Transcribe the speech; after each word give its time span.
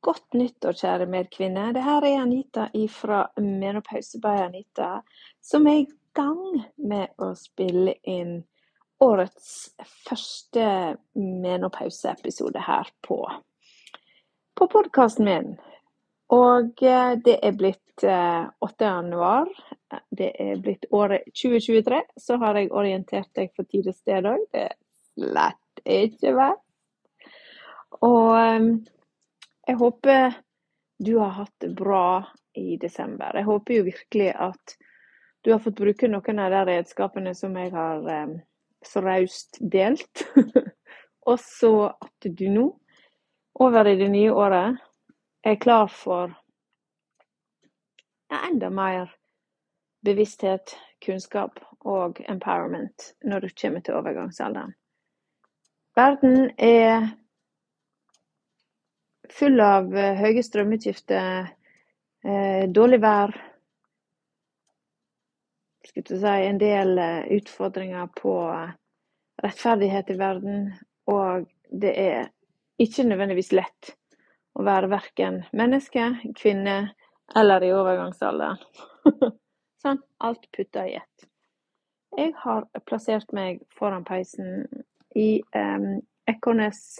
Godt 0.00 0.32
nyttår, 0.32 0.72
kjære 0.80 1.06
medkvinne. 1.12 1.70
Det 1.76 1.82
her 1.84 2.04
er 2.08 2.22
Anita 2.22 2.68
fra 2.88 3.26
Menopause 3.36 4.20
by 4.22 4.36
Anita, 4.46 5.02
som 5.44 5.66
er 5.66 5.82
i 5.82 5.88
gang 6.16 6.62
med 6.76 7.12
å 7.20 7.34
spille 7.36 7.98
inn 8.08 8.38
årets 9.00 9.74
første 10.08 10.96
menopauseepisode 11.14 12.62
her 12.64 12.88
på, 13.04 13.18
på 14.56 14.68
podkasten 14.72 15.28
min. 15.28 15.50
Og 16.32 16.82
eh, 16.86 17.12
det 17.24 17.36
er 17.42 17.56
blitt 17.58 18.04
8. 18.04 18.08
Eh, 18.08 18.86
januar. 18.86 19.50
Det 20.08 20.30
er 20.38 20.60
blitt 20.62 20.86
året 20.94 21.28
2023. 21.34 22.00
Så 22.16 22.38
har 22.40 22.56
jeg 22.56 22.70
orientert 22.72 23.28
deg 23.36 23.52
for 23.56 23.68
tid 23.68 23.90
og 23.90 23.98
sted 23.98 24.28
òg. 24.30 24.46
Det 24.54 24.64
er 24.70 24.76
slett 25.12 25.84
ikke 25.84 26.32
verst. 26.38 26.64
Og 28.06 28.32
eh, 28.38 28.70
jeg 29.66 29.76
håper 29.80 30.34
du 31.00 31.16
har 31.16 31.28
hatt 31.28 31.54
det 31.58 31.70
bra 31.76 32.26
i 32.54 32.76
desember. 32.76 33.32
Jeg 33.34 33.44
håper 33.44 33.74
jo 33.74 33.84
virkelig 33.84 34.32
at 34.36 34.76
du 35.40 35.52
har 35.52 35.62
fått 35.64 35.78
bruke 35.80 36.08
noen 36.08 36.42
av 36.44 36.52
de 36.52 36.64
redskapene 36.68 37.32
som 37.34 37.54
jeg 37.56 37.72
har 37.72 38.04
um, 38.04 38.34
så 38.84 39.00
raust 39.00 39.56
delt. 39.60 40.26
og 41.30 41.40
så 41.40 41.72
at 41.88 42.28
du 42.28 42.44
nå, 42.52 42.66
over 43.60 43.88
i 43.88 43.96
det 43.96 44.10
nye 44.12 44.32
året, 44.32 44.76
er 45.40 45.56
klar 45.56 45.88
for 45.88 46.34
enda 48.30 48.68
mer 48.70 49.08
bevissthet, 50.04 50.76
kunnskap 51.00 51.62
og 51.80 52.20
empowerment 52.28 53.14
når 53.24 53.40
du 53.40 53.48
kommer 53.56 53.80
til 53.80 53.96
overgangsalderen. 53.96 54.76
Verden 55.96 56.50
er 56.58 57.08
full 59.32 59.60
av 59.62 59.94
eh, 59.96 60.18
høye 60.18 60.42
strømutgifter, 60.44 61.50
eh, 62.24 62.64
dårlig 62.68 63.00
vær 63.02 63.34
skulle 65.90 66.20
si, 66.20 66.26
En 66.26 66.58
del 66.58 66.98
eh, 66.98 67.24
utfordringer 67.36 68.06
på 68.16 68.34
rettferdighet 69.42 70.10
i 70.10 70.18
verden. 70.18 70.60
Og 71.10 71.48
det 71.70 71.94
er 71.98 72.28
ikke 72.80 73.06
nødvendigvis 73.08 73.52
lett 73.52 73.94
å 74.58 74.64
være 74.66 74.90
verken 74.90 75.42
menneske, 75.56 76.12
kvinne 76.38 76.92
eller 77.36 77.64
i 77.64 77.72
overgangsalderen. 77.74 78.58
sånn, 79.82 80.00
alt 80.18 80.46
putta 80.54 80.86
i 80.86 80.96
ett. 80.98 81.26
Jeg 82.18 82.34
har 82.42 82.66
plassert 82.86 83.30
meg 83.32 83.62
foran 83.78 84.04
peisen 84.04 84.66
i 85.14 85.40
um, 85.54 86.00
Ekornes 86.28 86.98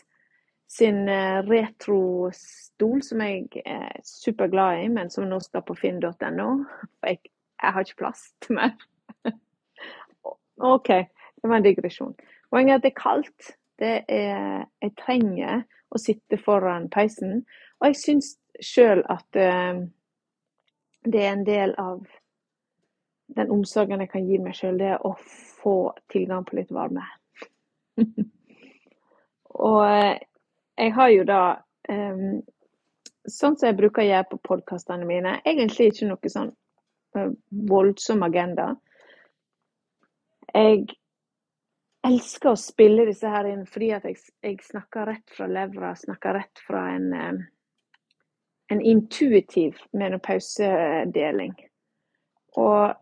sin 0.70 1.08
eh, 1.08 1.40
retrostol, 1.46 3.02
som 3.02 3.22
jeg 3.24 3.62
er 3.64 4.00
superglad 4.06 4.84
i, 4.84 4.88
men 4.92 5.10
som 5.10 5.26
nå 5.28 5.40
skal 5.42 5.64
på 5.66 5.74
finn.no. 5.78 6.50
For 7.00 7.10
jeg, 7.10 7.22
jeg, 7.26 7.72
har 7.74 7.86
ikke 7.86 8.02
plass 8.04 8.28
til 8.44 8.60
mer. 8.60 8.76
OK, 10.72 10.88
det 10.88 11.50
var 11.50 11.56
en 11.56 11.66
digresjon. 11.66 12.14
Poenget 12.50 12.74
er 12.74 12.78
at 12.78 12.86
det 12.86 12.92
er 12.92 13.02
kaldt. 13.02 13.50
Det 13.80 13.94
er, 14.12 14.64
jeg 14.84 14.94
trenger 15.00 15.64
å 15.90 15.98
sitte 15.98 16.38
foran 16.38 16.90
peisen. 16.92 17.42
Og 17.80 17.90
jeg 17.90 17.98
syns 17.98 18.34
sjøl 18.60 19.02
at 19.10 19.40
uh, 19.40 19.80
det 21.08 21.22
er 21.24 21.32
en 21.32 21.46
del 21.46 21.74
av 21.80 22.02
den 23.34 23.50
omsorgen 23.50 24.02
jeg 24.04 24.10
kan 24.12 24.26
gi 24.26 24.38
meg 24.42 24.54
sjøl, 24.58 24.78
det 24.78 24.92
er 24.94 25.06
å 25.06 25.14
få 25.62 25.94
tilgang 26.12 26.44
på 26.46 26.58
litt 26.58 26.70
varme. 26.74 27.06
og 29.70 29.80
eh, 29.86 30.18
jeg 30.80 30.94
har 30.96 31.12
jo 31.12 31.26
da 31.28 31.42
um, 31.88 32.40
Sånn 33.28 33.54
som 33.60 33.68
jeg 33.68 33.76
bruker 33.76 34.00
å 34.02 34.08
gjøre 34.08 34.26
på 34.30 34.38
podkastene 34.48 35.04
mine, 35.06 35.34
egentlig 35.46 35.90
ikke 35.90 36.06
noe 36.08 36.30
sånn 36.32 36.48
uh, 37.16 37.28
voldsom 37.68 38.24
agenda. 38.24 38.70
Jeg 40.56 40.86
elsker 42.08 42.54
å 42.54 42.58
spille 42.58 43.04
disse 43.06 43.28
her 43.28 43.50
inn 43.50 43.66
fordi 43.68 43.90
at 43.92 44.06
jeg, 44.08 44.16
jeg 44.40 44.56
snakker 44.64 45.10
rett 45.12 45.34
fra 45.36 45.46
levra, 45.52 45.92
snakker 46.00 46.38
rett 46.40 46.62
fra 46.64 46.86
en, 46.94 47.12
um, 47.12 47.42
en 48.72 48.80
intuitiv 48.80 49.76
menopausedeling. 49.92 51.52
Og, 52.56 52.96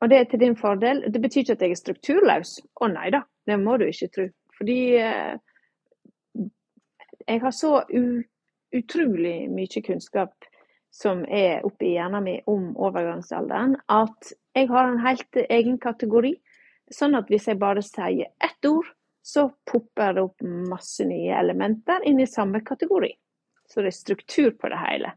og 0.00 0.12
det 0.12 0.20
er 0.20 0.30
til 0.30 0.44
din 0.46 0.54
fordel. 0.56 1.02
Det 1.10 1.20
betyr 1.20 1.42
ikke 1.42 1.58
at 1.58 1.66
jeg 1.66 1.74
er 1.74 1.82
strukturløs. 1.82 2.54
Å 2.78 2.92
nei 2.94 3.10
da, 3.12 3.24
det 3.50 3.58
må 3.60 3.74
du 3.82 3.88
ikke 3.90 4.12
tro. 4.14 4.28
Fordi 4.54 4.78
uh, 5.02 5.34
jeg 7.26 7.40
har 7.40 7.54
så 7.54 7.82
utrolig 8.74 9.36
mye 9.50 9.82
kunnskap 9.86 10.34
som 10.94 11.24
er 11.26 11.64
oppi 11.66 11.94
hjernen 11.96 12.22
min 12.24 12.42
om 12.50 12.68
overgangsalderen, 12.78 13.76
at 13.90 14.34
jeg 14.54 14.68
har 14.70 14.86
en 14.88 15.00
helt 15.02 15.40
egen 15.48 15.78
kategori. 15.82 16.36
Sånn 16.92 17.16
at 17.18 17.30
hvis 17.32 17.48
jeg 17.50 17.58
bare 17.58 17.82
sier 17.82 18.30
ett 18.44 18.68
ord, 18.68 18.86
så 19.24 19.48
popper 19.66 20.14
det 20.14 20.22
opp 20.22 20.44
masse 20.70 21.02
nye 21.08 21.32
elementer 21.34 22.04
inn 22.06 22.20
i 22.20 22.28
samme 22.28 22.60
kategori. 22.62 23.10
Så 23.66 23.80
det 23.80 23.90
er 23.90 23.96
struktur 23.96 24.50
på 24.60 24.70
det 24.70 24.78
hele. 24.78 25.14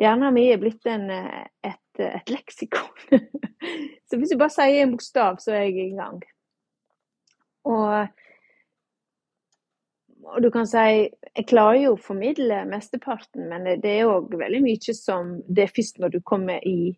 Hjernen 0.00 0.34
min 0.34 0.50
er 0.50 0.60
blitt 0.60 0.88
en, 0.88 1.06
et, 1.10 2.00
et 2.00 2.32
leksikon. 2.32 2.90
så 4.08 4.18
hvis 4.18 4.32
du 4.32 4.40
bare 4.40 4.54
sier 4.56 4.82
en 4.82 4.96
bokstav, 4.96 5.38
så 5.40 5.54
er 5.54 5.68
jeg 5.68 5.92
i 5.92 5.98
gang. 6.00 6.18
Og 7.68 8.08
og 10.34 10.42
du 10.42 10.50
kan 10.50 10.66
si 10.68 11.08
Jeg 11.36 11.46
klarer 11.50 11.80
jo 11.82 11.94
å 11.94 12.00
formidle 12.00 12.62
mesteparten, 12.68 13.48
men 13.50 13.66
det 13.82 13.92
er 13.92 14.10
òg 14.10 14.32
veldig 14.34 14.62
mye 14.64 14.94
som 14.96 15.36
Det 15.46 15.66
er 15.66 15.74
først 15.76 16.00
når 16.02 16.16
du 16.16 16.20
kommer 16.24 16.64
i, 16.66 16.92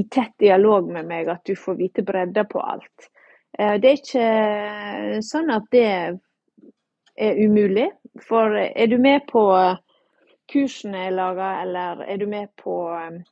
i, 0.00 0.04
tett 0.08 0.32
dialog 0.40 0.88
med 0.90 1.08
meg 1.10 1.28
at 1.28 1.44
du 1.46 1.54
får 1.56 1.78
vite 1.78 2.04
bredda 2.06 2.46
på 2.48 2.60
alt. 2.60 3.08
Eh, 3.58 3.76
det 3.80 3.90
er 3.90 4.00
ikke 4.00 5.22
sånn 5.26 5.52
at 5.52 5.68
det 5.72 5.86
er 5.92 7.42
umulig. 7.44 7.90
For 8.24 8.56
er 8.56 8.88
du 8.88 8.96
med 8.98 9.26
på 9.28 9.44
kursene 10.52 11.06
jeg 11.06 11.16
lager, 11.16 11.62
eller 11.62 12.02
er 12.08 12.18
du 12.20 12.26
med 12.28 12.50
på 12.60 12.80
eh, 12.96 13.22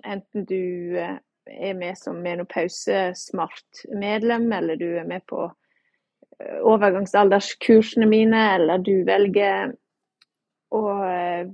Enten 0.00 0.46
du 0.48 0.96
eh, 0.96 1.18
er 1.44 1.74
med 1.76 1.98
som 1.98 2.22
Menopause-smart 2.24 3.82
medlem, 3.92 4.46
eller 4.52 4.78
du 4.80 4.86
er 4.96 5.04
med 5.04 5.26
på 5.28 5.50
overgangsalderskursene 6.62 8.06
mine, 8.06 8.54
eller 8.54 8.78
du 8.78 9.04
velger 9.04 9.74
å 10.70 11.04
eh, 11.04 11.46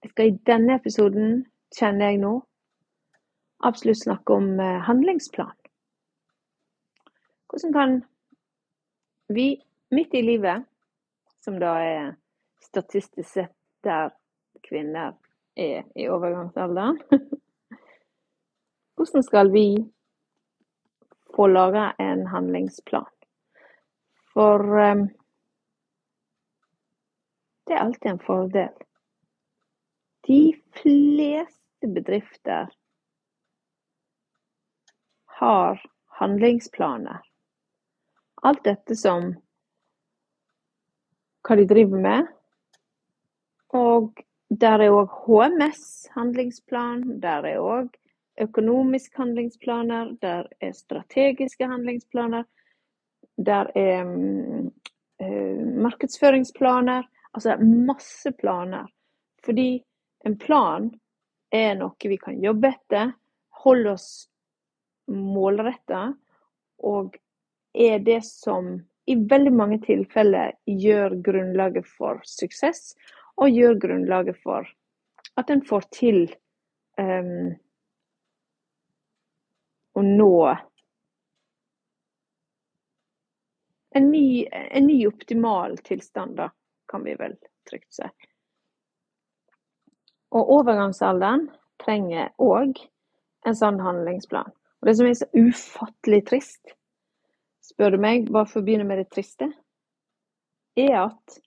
Jeg 0.03 0.11
skal 0.12 0.31
i 0.31 0.37
denne 0.47 0.77
episoden, 0.79 1.41
kjenner 1.75 2.12
jeg 2.12 2.21
nå, 2.23 2.35
absolutt 3.67 4.00
snakke 4.03 4.35
om 4.35 4.61
eh, 4.61 4.81
handlingsplan. 4.87 5.55
hvordan 7.49 7.73
kan 7.73 8.05
vi 9.29 9.62
midt 9.91 10.15
i 10.15 10.23
livet, 10.23 10.65
som 11.45 11.59
da 11.59 11.75
er 11.81 12.15
statistisk 12.61 13.29
sett 13.29 13.55
der 13.85 14.11
kvinner 14.69 15.15
er 15.56 15.85
i 15.97 16.09
overgangsalderen, 16.09 16.99
hvordan 18.97 19.23
skal 19.23 19.53
vi 19.53 19.67
få 21.35 21.47
laga 21.47 21.93
en 21.99 22.27
handlingsplan? 22.27 23.09
For 24.35 24.61
um, 24.93 25.09
det 27.69 27.76
er 27.76 27.85
alltid 27.85 28.11
en 28.11 28.23
fordel. 28.25 28.75
De 30.26 30.43
fleste 30.81 31.88
bedrifter 31.94 32.69
har 35.38 35.82
handlingsplaner. 36.19 37.20
Alt 38.43 38.65
dette 38.65 38.97
som 38.97 39.32
hva 41.47 41.56
de 41.56 41.67
driver 41.69 42.03
med. 42.03 42.26
Og 43.76 44.21
der 44.49 44.85
er 44.85 44.94
òg 44.97 45.12
HMS-handlingsplan. 45.25 47.21
Der 47.23 47.47
er 47.49 47.61
òg 47.62 47.93
økonomiske 48.41 49.17
handlingsplaner. 49.17 50.14
Der 50.23 50.49
er 50.61 50.73
strategiske 50.73 51.67
handlingsplaner. 51.67 52.44
Der 53.37 53.71
er 53.76 54.05
uh, 54.05 55.62
markedsføringsplaner. 55.85 57.06
Altså 57.38 57.55
masse 57.62 58.32
planer. 58.32 58.88
Fordi 59.44 59.85
en 60.25 60.35
plan 60.38 60.88
er 61.55 61.76
noe 61.79 62.11
vi 62.11 62.17
kan 62.19 62.40
jobbe 62.43 62.73
etter, 62.73 63.12
holde 63.62 63.93
oss 63.94 64.08
målretta, 65.06 66.00
og 66.82 67.14
er 67.79 68.02
det 68.02 68.25
som 68.26 68.73
i 69.06 69.14
veldig 69.31 69.52
mange 69.55 69.79
tilfeller 69.87 70.56
gjør 70.67 71.14
grunnlaget 71.31 71.87
for 71.87 72.19
suksess, 72.26 72.96
og 73.38 73.55
gjør 73.55 73.79
grunnlaget 73.87 74.43
for 74.43 74.67
at 75.38 75.55
en 75.55 75.62
får 75.62 75.87
til 75.94 76.25
um, 76.99 77.55
å 79.94 80.02
nå 80.02 80.35
en 83.90 84.11
ny, 84.11 84.46
en 84.50 84.90
ny 84.90 85.05
optimal 85.06 85.79
tilstand, 85.87 86.37
da, 86.43 86.50
kan 86.88 87.05
vi 87.05 87.14
vel 87.19 87.37
trygt 87.69 87.93
si. 87.94 88.08
Og 90.35 90.52
overgangsalderen 90.58 91.49
trenger 91.81 92.32
òg 92.43 92.81
en 93.46 93.56
sånn 93.56 93.81
handlingsplan. 93.81 94.50
Og 94.81 94.88
Det 94.88 94.96
som 94.96 95.06
er 95.08 95.17
så 95.19 95.29
ufattelig 95.35 96.23
trist, 96.29 96.75
spør 97.64 97.96
du 97.96 98.02
meg, 98.02 98.31
bare 98.32 98.49
for 98.49 98.61
å 98.61 98.67
begynne 98.67 98.87
med 98.88 99.00
det 99.02 99.11
triste, 99.12 99.50
er 100.79 100.94
at 101.00 101.38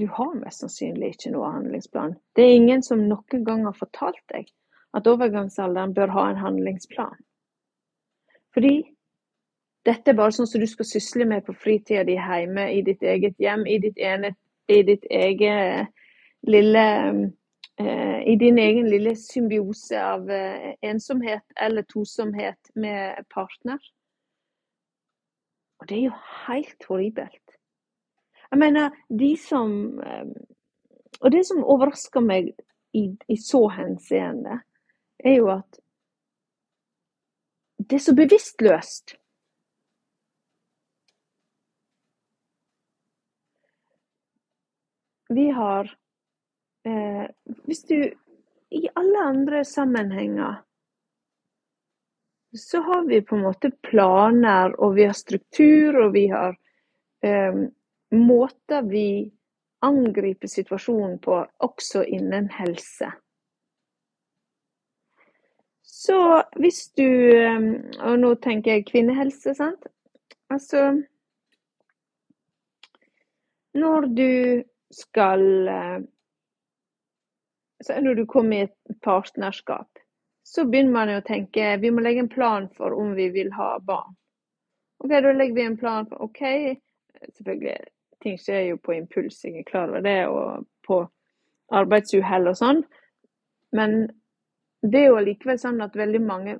du 0.00 0.06
har 0.08 0.32
mest 0.40 0.64
sannsynlig 0.64 1.12
ikke 1.14 1.34
noe 1.34 1.50
handlingsplan. 1.52 2.16
Det 2.34 2.46
er 2.46 2.56
ingen 2.56 2.82
som 2.82 3.02
noen 3.04 3.44
gang 3.44 3.66
har 3.68 3.76
fortalt 3.76 4.22
deg 4.32 4.48
at 4.96 5.06
overgangsalderen 5.06 5.92
bør 5.94 6.14
ha 6.16 6.24
en 6.30 6.40
handlingsplan. 6.40 7.18
Fordi 8.54 8.74
dette 9.90 10.12
er 10.12 10.18
bare 10.18 10.34
sånn 10.34 10.48
som 10.48 10.62
du 10.62 10.68
skal 10.70 10.88
sysle 10.88 11.26
med 11.28 11.44
på 11.46 11.56
fritida 11.58 12.06
di 12.06 12.16
hjemme, 12.16 12.70
i 12.72 12.80
ditt 12.86 13.02
eget 13.02 13.36
hjem, 13.42 13.66
i 13.66 13.80
ditt, 13.82 13.98
ene, 13.98 14.32
i 14.70 14.80
ditt 14.86 15.04
eget 15.10 15.90
lille 16.46 16.86
Eh, 17.80 18.32
i 18.32 18.36
din 18.36 18.58
egen 18.58 18.90
lille 18.90 19.16
symbiose 19.16 20.00
av 20.02 20.30
eh, 20.30 20.74
ensomhet 20.82 21.44
eller 21.56 21.82
tosomhet 21.82 22.70
med 22.74 23.24
partner. 23.34 23.78
Og 25.80 25.88
det 25.88 25.96
er 25.96 26.02
jo 26.02 26.18
helt 26.46 26.84
horribelt. 26.88 27.54
Jeg 28.50 28.58
mener, 28.58 28.90
de 29.08 29.36
som 29.36 30.00
eh, 30.00 30.26
Og 31.20 31.32
det 31.32 31.42
som 31.46 31.64
overrasker 31.64 32.22
meg 32.24 32.46
i, 32.96 33.02
i 33.28 33.36
så 33.36 33.66
henseende, 33.68 34.60
er 35.18 35.34
jo 35.34 35.50
at 35.52 35.80
det 37.76 37.98
er 37.98 38.04
så 38.04 38.14
bevisstløst. 38.16 39.16
Vi 45.30 45.50
har 45.54 45.90
eh, 46.84 47.26
Hvis 47.64 47.84
du 47.86 48.10
i 48.70 48.88
alle 48.94 49.18
andre 49.18 49.64
sammenhenger 49.64 50.62
så 52.58 52.80
har 52.80 53.04
vi 53.04 53.22
på 53.22 53.36
en 53.36 53.42
måte 53.42 53.70
planer, 53.70 54.74
og 54.80 54.94
vi 54.94 55.04
har 55.06 55.14
struktur, 55.14 56.00
og 56.04 56.12
vi 56.12 56.26
har 56.30 56.56
eh, 57.22 57.60
måter 58.10 58.82
vi 58.82 59.30
angriper 59.86 60.50
situasjonen 60.50 61.18
på, 61.22 61.36
også 61.58 62.02
innen 62.04 62.48
helse. 62.50 63.12
Så 65.82 66.42
hvis 66.56 66.88
du 66.98 67.06
eh, 67.36 67.70
Og 68.00 68.18
nå 68.18 68.34
tenker 68.42 68.78
jeg 68.78 68.88
kvinnehelse, 68.90 69.54
sant. 69.54 69.86
Altså 70.50 71.02
Når 73.78 74.10
du 74.18 74.62
skal 74.90 75.68
eh, 75.68 76.00
når 78.00 78.14
du 78.14 78.26
kommer 78.26 78.56
i 78.56 78.66
et 78.68 79.00
partnerskap, 79.00 79.88
så 80.42 80.64
begynner 80.64 80.92
man 80.92 81.12
å 81.14 81.22
tenke 81.24 81.76
vi 81.80 81.92
må 81.94 82.02
legge 82.04 82.24
en 82.24 82.32
plan 82.32 82.68
for 82.76 82.96
om 82.96 83.14
vi 83.14 83.30
vil 83.34 83.52
ha 83.56 83.76
barn. 83.78 84.16
Ok, 85.00 85.08
Da 85.10 85.32
legger 85.32 85.54
vi 85.54 85.64
en 85.64 85.78
plan 85.80 86.06
for 86.06 86.26
OK, 86.26 86.42
selvfølgelig, 87.22 87.76
ting 88.20 88.38
skjer 88.38 88.66
jo 88.68 88.80
på 88.82 88.98
impuls, 88.98 89.40
jeg 89.44 89.62
er 89.62 89.68
klar 89.68 89.88
over 89.88 90.04
det, 90.04 90.26
og 90.28 90.66
på 90.86 91.00
arbeidsuhell 91.72 92.50
og 92.50 92.58
sånn. 92.58 92.82
Men 93.72 94.02
det 94.82 95.00
er 95.00 95.10
jo 95.10 95.18
allikevel 95.20 95.60
sånn 95.60 95.80
at 95.84 95.96
veldig 95.96 96.20
mange 96.24 96.58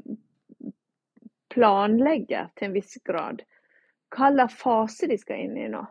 planlegger 1.51 2.53
til 2.55 2.69
en 2.69 2.77
viss 2.77 2.97
grad 3.05 3.43
hva 4.15 4.31
slags 4.33 4.57
fase 4.59 5.09
de 5.11 5.19
skal 5.19 5.45
inn 5.45 5.57
i 5.59 5.69
nå. 5.71 5.83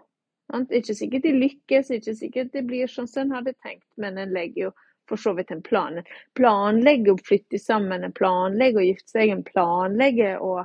Det 0.49 0.73
er 0.73 0.81
ikke 0.81 0.97
sikkert 0.97 1.25
de 1.27 1.33
lykkes, 1.37 1.91
ikke 1.93 2.15
sikkert 2.17 2.53
det 2.53 2.65
blir 2.65 2.89
sånn 2.89 3.07
som 3.09 3.27
en 3.27 3.35
hadde 3.37 3.53
tenkt, 3.61 3.85
men 4.01 4.17
en 4.17 4.33
legger 4.33 4.69
jo 4.69 4.71
for 5.09 5.21
så 5.21 5.33
vidt 5.37 5.51
en 5.51 5.61
plan. 5.65 5.97
En 5.97 6.09
planlegger 6.37 7.13
å 7.13 7.23
flytte 7.25 7.59
sammen, 7.61 8.03
en 8.05 8.15
planlegger 8.15 8.81
å 8.81 8.87
gifte 8.87 9.13
seg, 9.18 9.33
en 9.33 9.45
planlegger 9.45 10.41
å 10.45 10.63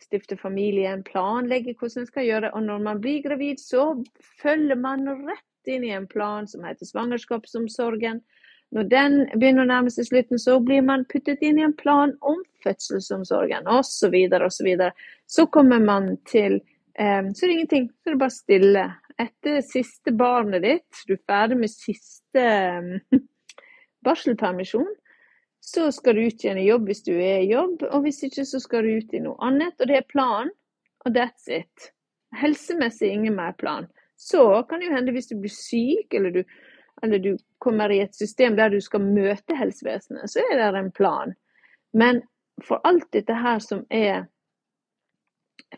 stifte 0.00 0.36
familie, 0.40 0.90
en 0.90 1.04
planlegger 1.04 1.76
hvordan 1.76 2.02
en 2.02 2.08
skal 2.08 2.26
gjøre 2.26 2.52
Og 2.56 2.62
når 2.64 2.84
man 2.86 3.00
blir 3.00 3.22
gravid, 3.22 3.60
så 3.60 4.02
følger 4.42 4.78
man 4.80 5.06
rett 5.26 5.70
inn 5.70 5.84
i 5.84 5.94
en 5.94 6.06
plan 6.08 6.48
som 6.48 6.64
heter 6.64 6.88
svangerskapsomsorgen. 6.88 8.22
Når 8.70 8.86
den 8.90 9.16
begynner 9.34 9.66
å 9.66 9.70
nærme 9.70 9.90
seg 9.90 10.06
slutten, 10.06 10.38
så 10.38 10.60
blir 10.62 10.82
man 10.86 11.04
puttet 11.10 11.42
inn 11.42 11.58
i 11.58 11.66
en 11.66 11.74
plan 11.76 12.14
om 12.20 12.38
fødselsomsorgen 12.64 13.66
osv. 13.66 14.14
osv. 14.14 14.48
Så, 14.50 14.64
videre. 14.64 14.92
så 15.26 15.46
kommer 15.46 15.82
man 15.82 16.14
til 16.24 16.60
eh, 16.94 17.22
Så 17.34 17.44
er 17.44 17.48
det 17.48 17.56
ingenting. 17.56 17.90
Så 17.90 18.10
er 18.10 18.14
det 18.14 18.22
bare 18.22 18.36
stille. 18.36 18.84
Etter 19.20 19.60
siste 19.66 20.14
barnet 20.16 20.64
ditt, 20.64 21.04
du 21.06 21.14
er 21.16 21.24
ferdig 21.28 21.58
med 21.60 21.72
siste 21.72 22.44
barselpermisjon, 24.06 24.88
så 25.60 25.90
skal 25.92 26.16
du 26.16 26.24
ut 26.24 26.44
igjen 26.44 26.58
i 26.58 26.68
jobb 26.70 26.88
hvis 26.88 27.04
du 27.04 27.12
er 27.12 27.42
i 27.42 27.50
jobb, 27.50 27.84
og 27.90 28.06
hvis 28.06 28.22
ikke 28.26 28.46
så 28.48 28.60
skal 28.62 28.86
du 28.86 28.96
ut 28.96 29.14
i 29.14 29.22
noe 29.22 29.36
annet. 29.44 29.76
Og 29.76 29.90
det 29.90 29.98
er 29.98 30.08
planen, 30.08 30.52
og 31.04 31.16
that's 31.16 31.50
it. 31.52 31.90
Helsemessig 32.40 33.10
ingen 33.12 33.36
mer 33.36 33.52
plan. 33.60 33.88
Så 34.20 34.62
kan 34.68 34.80
det 34.80 34.88
jo 34.88 34.96
hende 34.96 35.12
hvis 35.16 35.30
du 35.30 35.36
blir 35.40 35.52
syk, 35.52 36.14
eller 36.16 36.34
du, 36.34 36.42
eller 37.04 37.20
du 37.20 37.30
kommer 37.60 37.92
i 37.92 38.00
et 38.04 38.16
system 38.16 38.56
der 38.56 38.72
du 38.72 38.80
skal 38.84 39.04
møte 39.04 39.56
helsevesenet, 39.56 40.32
så 40.32 40.44
er 40.48 40.60
det 40.60 40.80
en 40.80 40.92
plan. 40.96 41.36
Men 41.92 42.22
for 42.64 42.80
alt 42.84 43.08
dette 43.12 43.36
her 43.36 43.60
som 43.64 43.84
er 43.90 44.26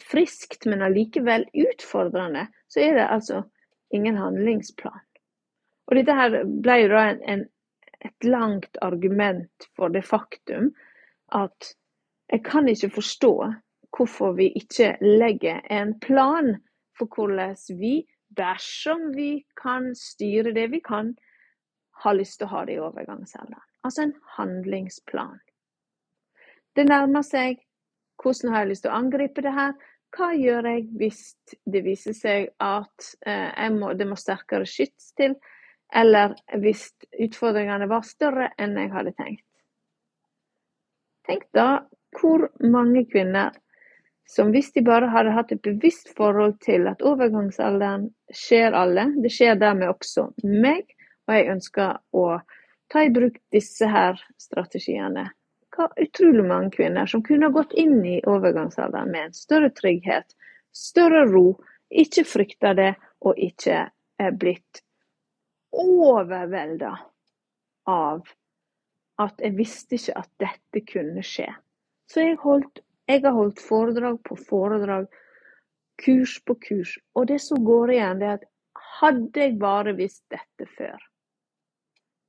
friskt, 0.01 0.67
men 0.67 0.83
allikevel 0.83 1.47
utfordrende, 1.55 2.47
så 2.69 2.81
er 2.81 2.95
det 2.99 3.09
altså 3.09 3.43
ingen 3.93 4.17
handlingsplan. 4.17 5.03
Og 5.91 5.99
dette 5.99 6.15
her 6.17 6.39
ble 6.45 6.79
jo 6.85 6.93
da 6.93 7.03
en, 7.11 7.23
en 7.29 7.43
et 8.05 8.25
langt 8.25 8.77
argument 8.83 9.69
for 9.77 9.93
det 9.93 10.05
faktum 10.07 10.73
at 11.35 11.75
jeg 12.33 12.45
kan 12.45 12.69
ikke 12.69 12.91
forstå 12.91 13.33
hvorfor 13.97 14.33
vi 14.33 14.49
ikke 14.57 14.97
legger 15.01 15.61
en 15.71 15.99
plan 16.01 16.57
for 16.99 17.09
hvordan 17.15 17.57
vi, 17.79 18.07
dersom 18.37 19.13
vi 19.17 19.45
kan 19.63 19.93
styre 19.95 20.55
det 20.55 20.71
vi 20.73 20.81
kan, 20.81 21.15
har 22.03 22.17
lyst 22.17 22.41
til 22.41 22.49
å 22.49 22.55
ha 22.55 22.65
det 22.67 22.77
i 22.77 22.83
overgangsalderen. 22.83 23.69
Altså 23.85 24.03
en 24.03 24.15
handlingsplan. 24.37 25.39
Det 26.77 26.87
nærmer 26.89 27.23
seg. 27.27 27.61
Hvordan 28.23 28.53
har 28.53 28.63
jeg 28.63 28.73
lyst 28.73 28.87
til 28.87 28.93
å 28.93 29.01
angripe 29.01 29.45
det 29.45 29.55
her? 29.57 29.73
Hva 30.13 30.29
gjør 30.37 30.69
jeg 30.69 30.85
hvis 31.01 31.23
det 31.73 31.83
viser 31.87 32.15
seg 32.17 32.51
at 32.63 33.13
eh, 33.27 33.69
må, 33.73 33.95
det 33.97 34.07
må 34.07 34.19
sterkere 34.21 34.69
skyts 34.69 35.13
til? 35.19 35.39
eller 35.95 36.35
hvis 36.61 36.87
utfordringene 37.21 37.89
var 37.91 38.05
større 38.07 38.51
enn 38.61 38.79
jeg 38.81 38.93
hadde 38.95 39.13
tenkt. 39.19 39.45
Tenk 41.29 41.45
da 41.55 41.85
hvor 42.19 42.49
mange 42.65 43.05
kvinner 43.11 43.53
som 44.29 44.53
hvis 44.55 44.73
de 44.73 44.85
bare 44.87 45.11
hadde 45.13 45.35
hatt 45.37 45.53
et 45.53 45.63
bevisst 45.65 46.13
forhold 46.17 46.57
til 46.65 46.89
at 46.89 47.05
overgangsalderen 47.05 48.09
skjer 48.33 48.73
alle, 48.77 49.11
det 49.21 49.33
skjer 49.35 49.59
dermed 49.61 49.91
også 49.93 50.31
meg, 50.47 50.87
og 51.29 51.37
jeg 51.37 51.51
ønsker 51.53 51.99
å 52.17 52.27
ta 52.93 53.05
i 53.05 53.13
bruk 53.13 53.37
disse 53.53 53.89
her 53.89 54.21
strategiene. 54.41 55.29
Hva 55.73 55.89
utrolig 55.97 56.45
mange 56.45 56.71
kvinner 56.75 57.09
som 57.09 57.23
kunne 57.25 57.49
gått 57.53 57.73
inn 57.81 58.03
i 58.05 58.19
overgangsalderen 58.29 59.13
med 59.13 59.29
en 59.29 59.37
større 59.37 59.71
trygghet, 59.73 60.35
større 60.73 61.25
ro, 61.31 61.47
ikke 61.89 62.25
frykta 62.29 62.75
det 62.77 62.93
og 63.25 63.39
ikke 63.41 63.87
er 64.21 64.37
blitt 64.37 64.83
overvelda 65.73 66.93
av 67.89 68.29
at 69.23 69.41
jeg 69.41 69.57
visste 69.57 69.97
ikke 69.97 70.17
at 70.21 70.31
dette 70.43 70.83
kunne 70.89 71.25
skje. 71.25 71.49
Så 72.11 72.25
jeg, 72.25 72.39
holdt, 72.43 72.83
jeg 73.09 73.23
har 73.25 73.37
holdt 73.37 73.61
foredrag 73.63 74.19
på 74.27 74.37
foredrag, 74.37 75.09
kurs 76.03 76.37
på 76.45 76.57
kurs. 76.61 76.97
Og 77.17 77.29
det 77.31 77.39
som 77.45 77.63
går 77.65 77.95
igjen, 77.95 78.21
det 78.21 78.29
er 78.29 78.41
at 78.41 78.49
hadde 79.01 79.41
jeg 79.47 79.59
bare 79.61 79.95
visst 79.97 80.23
dette 80.33 80.69
før 80.77 81.01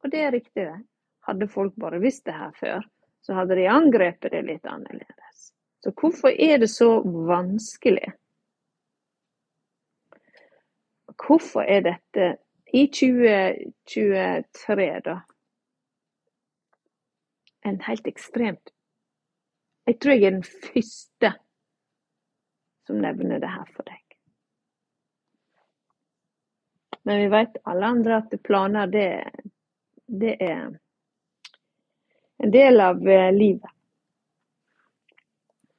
Og 0.03 0.11
det 0.11 0.19
er 0.19 0.33
riktig, 0.35 0.65
det. 0.67 0.79
Hadde 1.23 1.47
folk 1.47 1.75
bare 1.79 2.01
visst 2.03 2.25
det 2.27 2.35
her 2.35 2.51
før, 2.59 2.83
så 3.23 3.33
hadde 3.33 3.55
de 3.55 3.67
angrepet 3.71 4.31
det 4.31 4.41
litt 4.47 4.65
annerledes. 4.67 5.51
Så 5.83 5.91
hvorfor 5.95 6.31
er 6.31 6.57
det 6.59 6.69
så 6.71 7.01
vanskelig? 7.03 8.11
Hvorfor 11.23 11.63
er 11.63 11.85
dette 11.85 12.35
i 12.73 12.87
2023, 12.87 14.89
da, 15.05 15.19
en 17.63 17.81
helt 17.87 18.07
ekstremt 18.07 18.73
Jeg 19.87 19.99
tror 19.99 20.15
jeg 20.15 20.23
er 20.23 20.31
den 20.31 20.47
første 20.47 21.33
som 22.87 23.01
nevner 23.03 23.39
det 23.39 23.51
her 23.51 23.67
for 23.75 23.83
deg. 23.87 23.99
Men 27.03 27.19
vi 27.19 27.27
vet 27.31 27.59
alle 27.67 27.89
andre 27.95 28.21
at 28.21 28.35
planer, 28.43 28.87
det, 28.91 29.07
det 30.07 30.37
er 30.39 30.71
en 32.43 32.51
del 32.51 32.81
av 32.81 33.09
eh, 33.09 33.31
livet. 33.33 33.71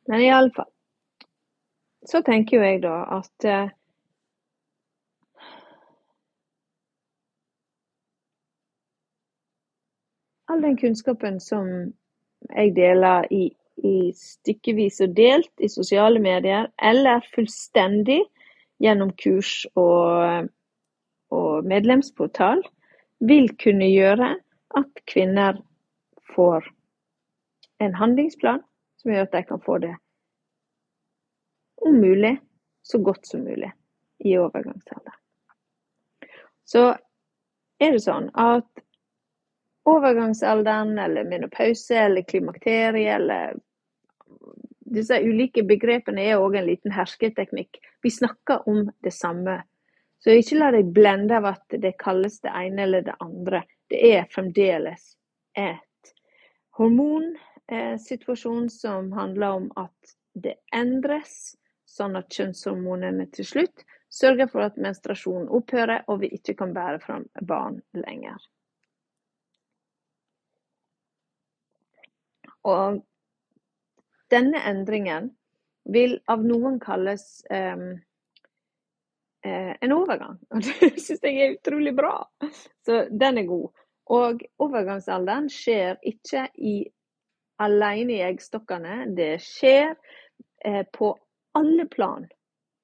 Men 0.06 0.20
iallfall 0.20 0.70
så 2.08 2.20
tenker 2.24 2.56
jo 2.56 2.64
jeg 2.64 2.80
da 2.84 2.94
at 3.18 3.46
eh, 3.48 3.68
all 10.52 10.64
den 10.64 10.78
kunnskapen 10.80 11.36
som 11.40 11.68
jeg 12.52 12.72
deler 12.76 13.28
i, 13.32 13.46
i 13.84 14.12
stykkevis 14.16 15.00
og 15.04 15.14
delt 15.16 15.64
i 15.64 15.68
sosiale 15.72 16.20
medier, 16.20 16.70
eller 16.80 17.24
fullstendig 17.36 18.22
gjennom 18.84 19.12
kurs 19.20 19.62
og, 19.76 20.48
og 21.32 21.68
medlemsportal, 21.68 22.64
vil 23.24 23.52
kunne 23.60 23.88
gjøre 23.88 24.34
at 24.76 25.06
kvinner 25.08 25.60
får 26.34 26.68
en 27.84 27.94
handlingsplan 27.94 28.62
som 29.02 29.12
gjør 29.12 29.26
at 29.28 29.36
de 29.36 29.42
kan 29.48 29.60
få 29.60 29.78
det 29.82 29.94
om 31.84 32.00
mulig 32.00 32.36
så 32.82 32.98
godt 32.98 33.26
som 33.26 33.44
mulig 33.44 33.72
i 34.18 34.38
overgangsalderen. 34.38 35.20
Så 36.64 36.84
er 37.78 37.92
det 37.92 38.00
sånn 38.04 38.30
at 38.40 38.68
overgangsalderen 39.84 40.96
eller 40.98 41.28
menopause 41.28 41.98
eller 42.06 42.24
klimakterie 42.24 43.16
eller 43.18 43.56
disse 44.94 45.18
ulike 45.20 45.64
begrepene 45.66 46.24
er 46.24 46.40
òg 46.40 46.56
en 46.56 46.68
liten 46.68 46.94
hersketeknikk. 46.94 47.80
Vi 48.02 48.10
snakker 48.10 48.68
om 48.68 48.86
det 49.04 49.12
samme. 49.12 49.62
Så 50.22 50.36
ikke 50.38 50.60
la 50.60 50.70
deg 50.72 50.92
blende 50.94 51.36
av 51.36 51.50
at 51.50 51.76
det 51.82 51.96
kalles 52.00 52.38
det 52.44 52.52
ene 52.54 52.86
eller 52.86 53.04
det 53.04 53.16
andre. 53.20 53.64
Det 53.90 54.00
er 54.14 54.30
fremdeles 54.32 55.10
et 55.58 55.82
hormonsituasjon 56.78 58.70
som 58.70 59.12
handler 59.12 59.48
om 59.60 59.72
at 59.76 60.14
det 60.34 60.54
endres, 60.74 61.56
sånn 61.86 62.16
at 62.18 62.32
kjønnshormonene 62.34 63.26
til 63.34 63.46
slutt 63.46 63.84
sørger 64.14 64.48
for 64.50 64.66
at 64.66 64.78
menstruasjonen 64.80 65.48
opphører 65.54 66.04
og 66.10 66.20
vi 66.22 66.28
ikke 66.34 66.54
kan 66.58 66.74
bære 66.74 67.00
fram 67.02 67.24
barn 67.42 67.80
lenger. 67.98 68.38
Og 72.64 73.02
denne 74.32 74.62
endringen 74.66 75.30
vil 75.84 76.16
av 76.32 76.44
noen 76.46 76.78
kalles 76.80 77.44
um, 77.52 77.90
en 79.44 79.92
overgang. 79.92 80.38
Og 80.54 80.64
det 80.64 80.94
syns 80.96 81.20
jeg 81.20 81.40
er 81.44 81.56
utrolig 81.58 81.92
bra. 81.96 82.14
Så 82.86 83.04
den 83.12 83.42
er 83.42 83.50
god. 83.50 83.83
Og 84.12 84.42
overgangsalderen 84.60 85.48
skjer 85.52 85.96
ikke 86.04 86.48
i, 86.60 86.76
alene 87.62 88.18
i 88.18 88.24
eggstokkene. 88.26 89.04
Det 89.16 89.38
skjer 89.42 89.94
eh, 90.64 90.82
på 90.92 91.14
alle 91.56 91.86
plan. 91.88 92.26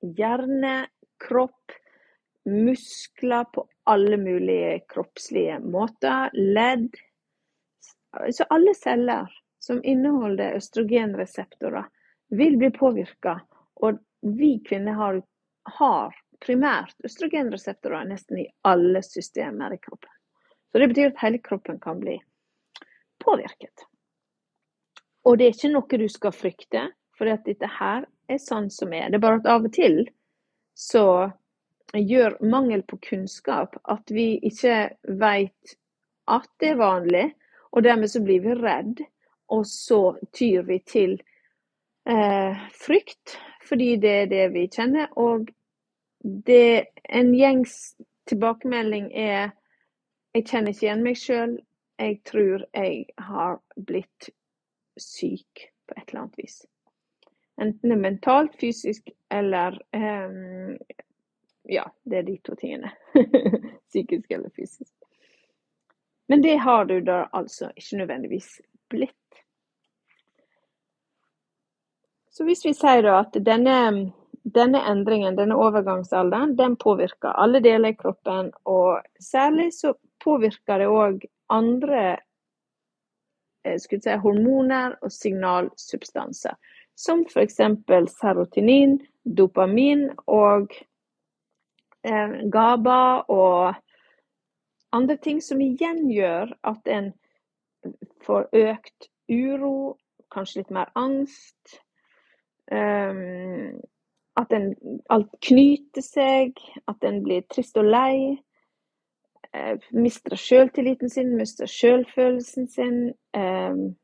Hjerne, 0.00 0.86
kropp, 1.20 1.74
muskler 2.48 3.44
på 3.52 3.66
alle 3.90 4.16
mulige 4.16 4.78
kroppslige 4.88 5.58
måter. 5.60 6.30
Ledd. 6.32 6.88
Så 8.32 8.46
alle 8.48 8.74
celler 8.74 9.28
som 9.60 9.84
inneholder 9.84 10.56
østrogenreseptorer, 10.56 11.84
vil 12.28 12.56
bli 12.56 12.70
påvirka. 12.70 13.40
Og 13.74 13.98
vi 14.20 14.58
kvinner 14.64 14.96
har, 14.96 15.20
har 15.76 16.16
primært 16.40 16.96
østrogenreseptorer 17.04 18.08
nesten 18.08 18.40
i 18.40 18.48
alle 18.64 19.02
systemer 19.04 19.76
i 19.76 19.78
kroppen. 19.82 20.12
Så 20.70 20.78
det 20.78 20.88
betyr 20.92 21.10
at 21.10 21.22
hele 21.24 21.40
kroppen 21.42 21.80
kan 21.82 22.00
bli 22.00 22.16
påvirket. 23.24 23.86
Og 25.26 25.38
det 25.38 25.46
er 25.46 25.56
ikke 25.56 25.72
noe 25.74 26.00
du 26.00 26.08
skal 26.08 26.34
frykte, 26.34 26.86
for 27.16 27.28
dette 27.28 27.68
her 27.80 28.06
er 28.30 28.40
sånn 28.40 28.70
som 28.72 28.94
er. 28.96 29.10
Det 29.10 29.18
er 29.18 29.24
bare 29.26 29.40
at 29.42 29.50
av 29.50 29.66
og 29.68 29.74
til 29.74 30.02
så 30.78 31.04
gjør 31.92 32.38
mangel 32.46 32.84
på 32.86 33.00
kunnskap 33.02 33.76
at 33.90 34.12
vi 34.14 34.38
ikke 34.46 34.94
vet 35.20 35.74
at 36.30 36.46
det 36.62 36.72
er 36.72 36.80
vanlig, 36.80 37.26
og 37.74 37.84
dermed 37.84 38.10
så 38.10 38.22
blir 38.22 38.42
vi 38.44 38.54
redd 38.54 39.02
og 39.50 39.66
så 39.66 40.16
tyr 40.32 40.62
vi 40.68 40.78
til 40.86 41.16
eh, 42.08 42.58
frykt, 42.72 43.36
fordi 43.66 43.96
det 44.02 44.12
er 44.22 44.28
det 44.30 44.44
vi 44.54 44.66
kjenner. 44.70 45.10
Og 45.18 45.50
det, 46.22 46.86
en 47.04 47.32
gjengs 47.34 47.76
tilbakemelding 48.30 49.10
er 49.10 49.50
jeg 50.34 50.46
kjenner 50.46 50.74
ikke 50.74 50.86
igjen 50.86 51.04
meg 51.04 51.18
sjøl. 51.18 51.56
Jeg 52.00 52.20
tror 52.28 52.64
jeg 52.72 53.04
har 53.18 53.58
blitt 53.76 54.30
syk 55.00 55.66
på 55.88 55.96
et 55.96 56.04
eller 56.08 56.22
annet 56.22 56.38
vis. 56.40 56.60
Enten 57.60 58.00
mentalt, 58.00 58.54
fysisk 58.60 59.10
eller 59.28 59.76
um, 59.92 60.78
Ja, 61.68 61.84
det 62.08 62.18
er 62.18 62.22
de 62.26 62.38
to 62.46 62.54
tingene. 62.56 62.92
Psykisk 63.90 64.30
eller 64.30 64.50
fysisk. 64.56 64.94
Men 66.30 66.42
det 66.42 66.56
har 66.62 66.84
du 66.84 67.00
da 67.04 67.24
altså 67.32 67.72
ikke 67.76 67.98
nødvendigvis 68.00 68.48
blitt. 68.88 69.42
Så 72.30 72.46
hvis 72.46 72.64
vi 72.64 72.72
sier 72.74 73.02
da 73.02 73.18
at 73.24 73.34
denne, 73.44 73.76
denne 74.46 74.80
endringen, 74.88 75.36
denne 75.36 75.58
overgangsalderen, 75.58 76.54
den 76.56 76.76
påvirker 76.80 77.34
alle 77.34 77.60
deler 77.60 77.92
i 77.92 77.98
kroppen, 77.98 78.52
og 78.64 79.02
særlig 79.20 79.72
så 79.74 79.92
påvirker 80.22 80.82
det 80.82 80.88
òg 80.88 81.24
andre 81.50 82.02
eh, 83.64 83.78
si, 83.80 83.98
hormoner 84.24 84.96
og 85.02 85.12
signalsubstanser. 85.12 86.56
Som 86.96 87.24
f.eks. 87.28 87.60
serotinin, 88.12 88.98
dopamin 89.24 90.08
og 90.26 90.72
eh, 92.04 92.34
GABA 92.52 93.02
og 93.28 93.74
andre 94.92 95.16
ting 95.16 95.40
som 95.42 95.60
igjen 95.64 96.08
gjør 96.10 96.52
at 96.66 96.90
en 96.90 97.12
får 98.26 98.50
økt 98.52 99.08
uro, 99.30 99.96
kanskje 100.30 100.60
litt 100.60 100.74
mer 100.74 100.90
angst, 100.98 101.80
Um, 102.70 103.80
at 104.38 104.52
en, 104.54 104.74
alt 105.10 105.32
knyter 105.42 106.04
seg, 106.06 106.60
at 106.86 107.02
en 107.06 107.18
blir 107.24 107.42
trist 107.50 107.78
og 107.80 107.88
lei. 107.90 108.38
Uh, 109.56 109.76
mister 109.90 110.36
sjøltilliten 110.38 111.10
sin, 111.10 111.34
mister 111.36 111.70
sjølfølelsen 111.70 112.68
sin. 112.70 113.00
Um, 113.36 113.96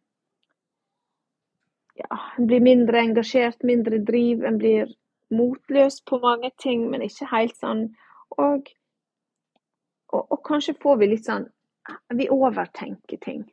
ja, 1.97 2.19
en 2.39 2.47
blir 2.51 2.61
mindre 2.61 3.01
engasjert, 3.01 3.63
mindre 3.63 3.99
driv. 4.05 4.45
En 4.45 4.59
blir 4.59 4.87
motløs 5.31 6.01
på 6.07 6.19
mange 6.23 6.51
ting, 6.63 6.91
men 6.91 7.03
ikke 7.07 7.27
helt 7.31 7.57
sånn. 7.57 7.95
Og, 8.37 8.69
og, 10.13 10.23
og 10.25 10.43
kanskje 10.47 10.75
får 10.83 10.97
vi 11.03 11.07
litt 11.15 11.27
sånn 11.29 11.47
Vi 12.19 12.27
overtenker 12.35 13.19
ting. 13.23 13.45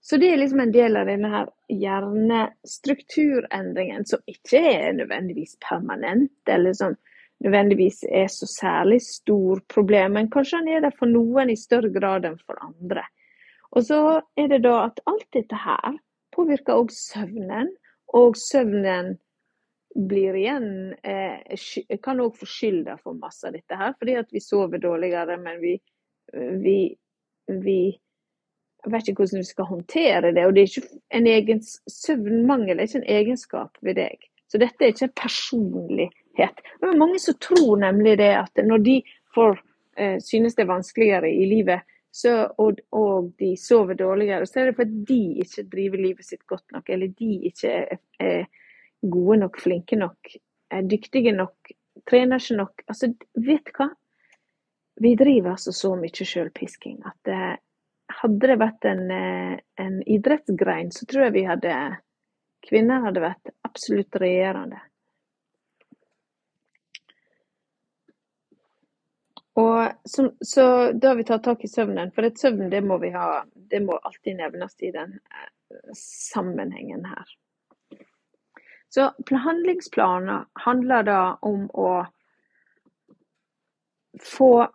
Så 0.00 0.16
det 0.16 0.30
er 0.32 0.38
liksom 0.40 0.60
en 0.60 0.72
del 0.72 0.96
av 0.96 1.06
denne 1.10 1.28
her 1.28 1.48
hjernestrukturendringen 1.68 4.06
som 4.08 4.20
ikke 4.30 4.60
er 4.70 4.92
nødvendigvis 4.96 5.56
permanent, 5.60 6.32
eller 6.48 6.72
som 6.72 6.96
nødvendigvis 7.44 8.04
er 8.08 8.28
så 8.28 8.46
særlig 8.46 9.00
stor 9.02 9.60
problem, 9.68 10.12
men 10.18 10.30
kanskje 10.30 10.60
han 10.60 10.68
er 10.68 10.84
det 10.84 10.92
for 10.98 11.10
noen 11.10 11.50
i 11.50 11.56
større 11.56 11.90
grad 11.94 12.28
enn 12.28 12.38
for 12.44 12.60
andre. 12.64 13.04
Og 13.70 13.86
så 13.86 14.00
er 14.36 14.50
det 14.50 14.62
da 14.66 14.76
at 14.88 15.00
alt 15.06 15.28
dette 15.32 15.56
her 15.64 15.98
påvirker 16.34 16.78
òg 16.78 16.92
søvnen, 16.94 17.72
og 18.14 18.36
søvnen 18.38 19.14
blir 20.10 20.36
igjen 20.38 20.94
eh, 21.02 21.96
Kan 22.02 22.22
òg 22.22 22.36
få 22.38 22.46
skylda 22.46 22.96
for 23.00 23.18
masse 23.18 23.46
av 23.46 23.54
dette 23.54 23.78
her, 23.78 23.94
fordi 23.98 24.16
at 24.18 24.30
vi 24.34 24.42
sover 24.42 24.82
dårligere, 24.82 25.38
men 25.38 25.60
vi, 25.62 25.76
vi, 26.62 26.78
vi 27.46 27.80
vet 28.86 29.08
ikke 29.08 29.24
hvordan 29.24 29.42
vi 29.42 29.50
skal 29.50 29.70
håndtere 29.70 30.32
det. 30.34 30.46
Og 30.46 30.54
det 30.54 30.62
er 30.62 30.72
ikke 30.72 31.00
en 31.18 31.30
egen 31.30 31.62
søvnmangel 31.90 32.78
er 32.78 32.88
ikke 32.88 33.02
en 33.02 33.12
egenskap 33.18 33.78
ved 33.82 33.98
deg. 33.98 34.30
Så 34.50 34.58
dette 34.58 34.82
er 34.84 34.94
ikke 34.94 35.10
en 35.10 35.18
Det 36.36 36.88
er 36.88 36.98
mange 36.98 37.18
som 37.22 37.36
tror 37.42 37.80
nemlig 37.82 38.16
det 38.20 38.32
at 38.38 38.60
når 38.64 38.84
de 38.84 38.96
får, 39.34 39.58
eh, 39.96 40.18
synes 40.24 40.54
det 40.56 40.64
er 40.64 40.72
vanskeligere 40.72 41.30
i 41.30 41.46
livet, 41.50 41.86
så, 42.10 42.48
og, 42.58 42.80
og, 42.90 43.32
de 43.38 43.52
sover 43.56 43.94
dårligere, 43.94 44.46
så 44.46 44.60
er 44.60 44.70
det 44.70 44.76
fordi 44.80 45.04
de 45.06 45.44
ikke 45.44 45.66
driver 45.70 46.02
livet 46.02 46.26
sitt 46.26 46.42
godt 46.46 46.72
nok, 46.74 46.88
eller 46.90 47.12
de 47.18 47.30
ikke 47.50 47.70
er, 47.70 48.00
er 48.18 48.46
gode 49.00 49.38
nok, 49.44 49.60
flinke 49.62 49.98
nok, 49.98 50.32
er 50.70 50.88
dyktige 50.90 51.32
nok, 51.36 51.70
trener 52.10 52.42
ikke 52.42 52.58
nok. 52.58 52.82
Altså, 52.88 53.12
vet 53.38 53.70
hva? 53.76 53.90
Vi 55.00 55.14
driver 55.16 55.54
altså 55.54 55.72
så 55.72 55.94
mye 55.96 56.26
sjølpisking 56.26 56.98
at 57.08 57.30
eh, 57.30 57.56
hadde 58.20 58.50
det 58.50 58.58
vært 58.60 58.86
en, 58.90 59.06
eh, 59.14 59.56
en 59.80 60.00
idrettsgrein, 60.02 60.90
så 60.92 61.06
tror 61.06 61.28
jeg 61.28 61.38
vi 61.38 61.48
hadde 61.48 61.74
Kvinner 62.60 63.06
hadde 63.06 63.22
vært 63.24 63.54
absolutt 63.64 64.18
regjerende. 64.20 64.76
Og 69.60 70.08
så, 70.08 70.26
så, 70.40 70.64
da 70.92 71.14
vi 71.18 71.26
tatt 71.28 71.44
tak 71.44 71.64
i 71.64 71.68
søvnen, 71.68 72.12
for 72.14 72.24
det 72.24 72.38
søvn 72.40 72.70
det 72.72 72.80
må 72.86 73.00
vi 73.02 73.12
ha, 73.14 73.42
det 73.72 73.82
må 73.84 73.98
alltid 73.98 74.38
nevnes 74.40 74.76
i 74.86 74.92
den 74.94 75.16
eh, 75.18 75.48
sammenhengen 76.00 77.04
her. 77.10 77.32
Så 78.90 79.10
handlingsplaner 79.30 80.46
handler 80.64 81.04
da 81.06 81.20
om 81.46 81.68
å 81.78 81.90
få 84.18 84.66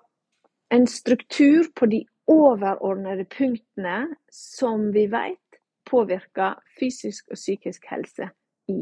en 0.71 0.87
struktur 0.87 1.67
på 1.75 1.89
de 1.91 2.05
overordnede 2.31 3.25
punktene 3.25 3.97
som 4.31 4.87
vi 4.95 5.05
vet 5.11 5.59
påvirker 5.89 6.55
fysisk 6.79 7.27
og 7.29 7.37
psykisk 7.37 7.85
helse 7.91 8.31
i 8.71 8.79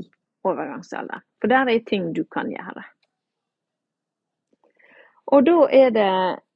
overgangsalderen. 0.48 1.26
For 1.42 1.52
der 1.52 1.72
er 1.72 1.82
ting 1.88 2.14
du 2.16 2.24
kan 2.24 2.52
gjøre. 2.52 2.86
Og 5.34 5.46
da 5.46 5.58
er 5.74 5.94
det 5.96 6.10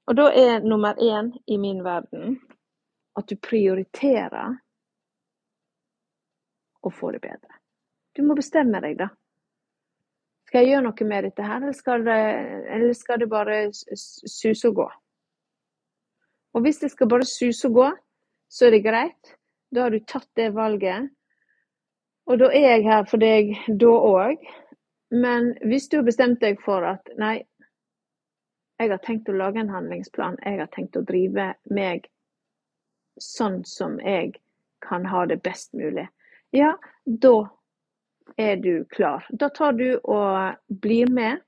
og 0.08 0.16
da 0.16 0.30
er 0.32 0.64
nummer 0.64 0.96
én 1.04 1.34
i 1.46 1.58
min 1.58 1.84
verden 1.84 2.38
at 3.18 3.28
du 3.28 3.36
prioriterer 3.36 4.54
å 6.82 6.92
få 6.94 7.12
det 7.12 7.20
bedre. 7.26 7.58
Du 8.16 8.24
må 8.24 8.38
bestemme 8.38 8.80
deg, 8.82 8.96
da. 9.02 9.10
Skal 10.48 10.64
jeg 10.64 10.72
gjøre 10.72 10.86
noe 10.86 11.08
med 11.10 11.28
dette 11.28 11.44
her, 11.44 11.60
eller 11.60 11.76
skal 11.76 12.06
det, 12.06 12.22
eller 12.76 12.94
skal 12.96 13.20
det 13.20 13.28
bare 13.34 13.58
suse 13.74 14.70
og 14.70 14.78
gå? 14.80 14.88
Og 16.56 16.64
hvis 16.64 16.80
det 16.80 16.94
skal 16.94 17.12
bare 17.12 17.28
suse 17.28 17.68
og 17.68 17.76
gå, 17.82 17.90
så 18.48 18.70
er 18.70 18.78
det 18.78 18.86
greit. 18.86 19.36
Da 19.76 19.84
har 19.84 19.92
du 19.92 20.00
tatt 20.08 20.30
det 20.40 20.54
valget. 20.56 21.12
Og 22.32 22.40
da 22.40 22.48
er 22.56 22.78
jeg 22.78 22.88
her 22.88 23.04
for 23.12 23.20
deg 23.20 23.52
da 23.68 23.92
òg. 23.92 24.48
Men 25.12 25.52
hvis 25.68 25.92
du 25.92 26.00
har 26.00 26.08
bestemt 26.08 26.40
deg 26.40 26.64
for 26.64 26.88
at 26.88 27.12
nei, 27.20 27.42
jeg 28.78 28.92
har 28.94 29.02
tenkt 29.02 29.30
å 29.30 29.36
lage 29.38 29.62
en 29.62 29.74
handlingsplan. 29.74 30.38
Jeg 30.46 30.62
har 30.62 30.70
tenkt 30.74 30.98
å 30.98 31.06
drive 31.06 31.52
meg 31.74 32.06
sånn 33.22 33.64
som 33.66 33.98
jeg 34.04 34.36
kan 34.86 35.08
ha 35.10 35.26
det 35.26 35.40
best 35.46 35.74
mulig. 35.74 36.06
Ja, 36.54 36.76
da 37.06 37.50
er 38.38 38.62
du 38.62 38.86
klar. 38.94 39.26
Da 39.30 39.50
tar 39.50 39.74
du 39.74 39.98
og 40.04 40.58
blir 40.84 41.10
med, 41.10 41.42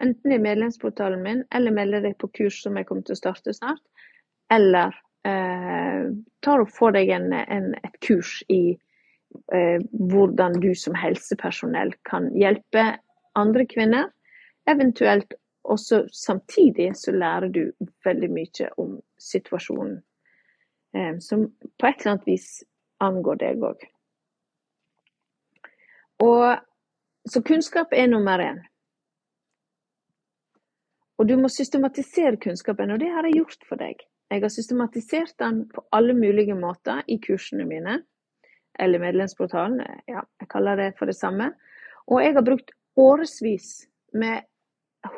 enten 0.00 0.32
i 0.32 0.40
medlemsportalen 0.40 1.22
min, 1.22 1.44
eller 1.54 1.74
melder 1.74 2.06
deg 2.06 2.16
på 2.18 2.30
kurs 2.34 2.62
som 2.64 2.78
jeg 2.78 2.88
kommer 2.88 3.04
til 3.06 3.16
å 3.16 3.20
starte 3.20 3.54
snart, 3.54 3.82
eller 4.52 4.96
eh, 5.28 6.08
tar 6.44 6.64
og 6.64 6.72
får 6.72 6.96
deg 6.96 7.12
en, 7.14 7.30
en, 7.32 7.70
et 7.84 8.00
kurs 8.04 8.38
i 8.48 8.76
eh, 9.52 9.78
hvordan 9.92 10.58
du 10.64 10.72
som 10.78 10.96
helsepersonell 10.98 11.92
kan 12.08 12.32
hjelpe 12.38 12.94
andre 13.38 13.66
kvinner, 13.70 14.10
eventuelt 14.70 15.36
og 15.64 15.80
så 15.80 16.02
samtidig 16.12 16.90
så 16.96 17.12
lærer 17.12 17.48
du 17.48 17.62
veldig 18.04 18.30
mye 18.30 18.68
om 18.78 18.98
situasjonen 19.20 19.96
eh, 20.96 21.18
som 21.24 21.48
på 21.80 21.88
et 21.88 22.00
eller 22.00 22.12
annet 22.14 22.28
vis 22.28 22.48
angår 23.04 23.40
deg 23.40 23.64
òg. 23.64 23.88
Så 27.24 27.42
kunnskap 27.42 27.92
er 27.92 28.06
nummer 28.06 28.38
én. 28.38 28.60
Og 31.18 31.28
du 31.28 31.36
må 31.40 31.48
systematisere 31.48 32.36
kunnskapen, 32.36 32.92
og 32.92 33.00
det 33.00 33.08
har 33.14 33.24
jeg 33.24 33.38
gjort 33.38 33.64
for 33.68 33.80
deg. 33.80 34.02
Jeg 34.30 34.42
har 34.42 34.52
systematisert 34.52 35.36
den 35.40 35.62
på 35.70 35.84
alle 35.94 36.14
mulige 36.16 36.56
måter 36.58 37.00
i 37.08 37.16
kursene 37.22 37.64
mine, 37.68 38.02
eller 38.78 39.00
medlemsportalen. 39.00 39.80
Ja, 40.10 40.24
jeg 40.40 40.50
kaller 40.52 40.76
det 40.76 40.90
for 40.98 41.08
det 41.08 41.16
samme. 41.16 41.52
Og 42.10 42.20
jeg 42.20 42.34
har 42.36 42.44
brukt 42.44 42.74
årevis 42.96 43.86
med 44.12 44.44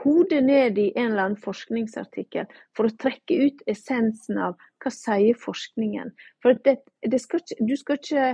hodet 0.03 0.45
ned 0.45 0.79
i 0.79 0.93
en 0.95 1.11
eller 1.11 1.23
annen 1.23 1.43
forskningsartikkel 1.43 2.47
for 2.77 2.89
å 2.89 2.97
trekke 3.03 3.39
ut 3.47 3.63
essensen 3.71 4.39
av 4.43 4.57
hva 4.83 4.93
sier 4.93 5.39
forskningen. 5.39 6.13
For 6.43 6.59
det, 6.65 6.79
det 7.03 7.21
skal 7.23 7.43
ikke, 7.43 7.59
du 7.67 7.77
skal 7.79 8.01
ikke 8.01 8.27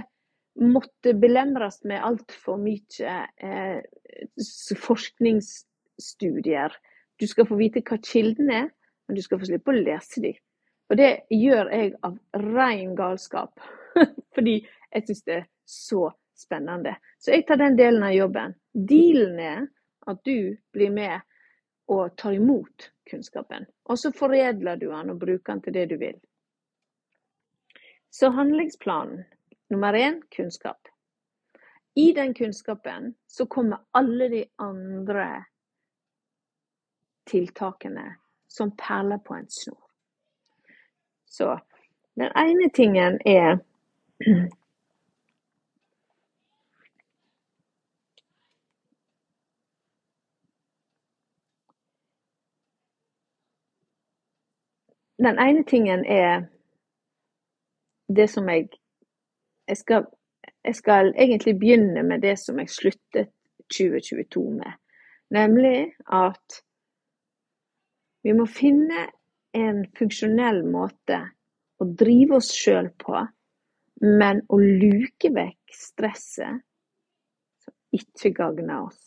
måtte 0.60 1.14
belemres 1.16 1.80
med 1.88 2.04
altfor 2.04 2.60
mye 2.60 3.16
eh, 3.40 3.80
forskningsstudier. 4.86 6.74
Du 7.20 7.26
skal 7.28 7.48
få 7.48 7.56
vite 7.60 7.84
hva 7.86 7.98
kilden 8.02 8.50
er, 8.52 8.72
men 9.06 9.16
du 9.16 9.22
skal 9.24 9.40
få 9.40 9.48
slippe 9.48 9.72
å 9.72 9.78
lese 9.78 10.24
dem. 10.24 10.40
Og 10.92 10.98
det 11.00 11.12
gjør 11.32 11.70
jeg 11.72 11.94
av 12.04 12.18
ren 12.36 12.96
galskap. 12.98 13.60
Fordi 14.36 14.58
jeg 14.60 15.06
syns 15.06 15.24
det 15.28 15.36
er 15.38 15.46
så 15.68 16.10
spennende. 16.36 16.96
Så 17.20 17.32
jeg 17.32 17.46
tar 17.48 17.60
den 17.60 17.78
delen 17.78 18.04
av 18.04 18.12
jobben. 18.16 18.56
Dealen 18.72 19.38
er 19.40 19.62
at 20.10 20.20
du 20.26 20.56
blir 20.74 20.92
med 20.92 21.20
og 21.88 22.16
tar 22.16 22.32
imot 22.32 22.90
kunnskapen. 23.10 23.66
Og 23.84 23.98
så 23.98 24.12
foredler 24.12 24.76
du 24.76 24.88
den 24.90 25.10
og 25.10 25.18
bruker 25.18 25.52
den 25.52 25.62
til 25.62 25.74
det 25.74 25.86
du 25.90 25.96
vil. 25.98 26.18
Så 28.10 28.30
handlingsplanen 28.30 29.24
nummer 29.70 29.92
én 29.92 30.20
kunnskap. 30.36 30.88
I 31.94 32.12
den 32.12 32.34
kunnskapen 32.34 33.14
så 33.26 33.46
kommer 33.46 33.78
alle 33.92 34.28
de 34.28 34.44
andre 34.56 35.44
tiltakene 37.24 38.16
som 38.48 38.76
perler 38.76 39.18
på 39.18 39.34
en 39.34 39.48
snor. 39.48 39.88
Så 41.24 41.58
den 42.14 42.32
ene 42.36 42.70
tingen 42.74 43.18
er 43.24 43.58
Den 55.22 55.38
ene 55.38 55.62
tingen 55.64 56.04
er 56.04 56.46
det 58.16 58.30
som 58.30 58.48
jeg 58.50 58.68
jeg 59.68 59.76
skal, 59.76 60.06
jeg 60.64 60.74
skal 60.74 61.12
egentlig 61.14 61.58
begynne 61.58 62.02
med 62.02 62.20
det 62.22 62.34
som 62.38 62.58
jeg 62.58 62.70
sluttet 62.70 63.30
2022 63.72 64.50
med. 64.50 64.72
Nemlig 65.30 65.92
at 66.12 66.58
vi 68.22 68.34
må 68.36 68.46
finne 68.46 69.06
en 69.54 69.84
funksjonell 69.98 70.62
måte 70.68 71.20
å 71.78 71.86
drive 71.86 72.38
oss 72.40 72.50
sjøl 72.54 72.90
på, 72.98 73.22
men 74.02 74.42
å 74.48 74.58
luke 74.58 75.30
vekk 75.34 75.74
stresset 75.76 76.62
som 77.62 77.74
ikke 77.94 78.34
gagner 78.36 78.88
oss. 78.88 79.00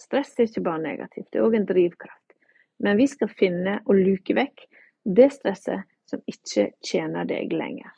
Stress 0.00 0.36
er 0.38 0.48
ikke 0.48 0.64
bare 0.64 0.84
negativt, 0.84 1.28
det 1.32 1.40
er 1.40 1.48
òg 1.48 1.58
en 1.58 1.68
drivkraft. 1.68 2.36
Men 2.80 2.96
vi 2.96 3.06
skal 3.10 3.28
finne 3.28 3.80
og 3.84 3.98
luke 3.98 4.36
vekk 4.36 4.64
det 5.04 5.30
stresset 5.34 5.86
som 6.10 6.22
ikke 6.26 6.70
tjener 6.84 7.28
deg 7.28 7.52
lenger. 7.54 7.92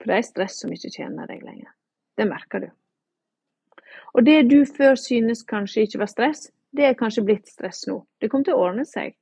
For 0.00 0.10
det 0.10 0.18
er 0.18 0.28
stress 0.28 0.60
som 0.62 0.72
ikke 0.72 0.92
tjener 0.92 1.28
deg 1.28 1.42
lenger. 1.44 1.72
Det 2.16 2.26
merker 2.28 2.64
du. 2.64 2.70
Og 4.14 4.24
det 4.26 4.42
du 4.50 4.62
før 4.66 4.96
synes 4.98 5.42
kanskje 5.46 5.86
ikke 5.86 6.02
var 6.02 6.10
stress, 6.10 6.48
det 6.76 6.86
er 6.86 6.98
kanskje 6.98 7.24
blitt 7.26 7.50
stress 7.50 7.84
nå. 7.90 8.00
Det 8.20 8.30
kommer 8.30 8.46
til 8.48 8.56
å 8.56 8.64
ordne 8.68 8.86
seg. 8.88 9.16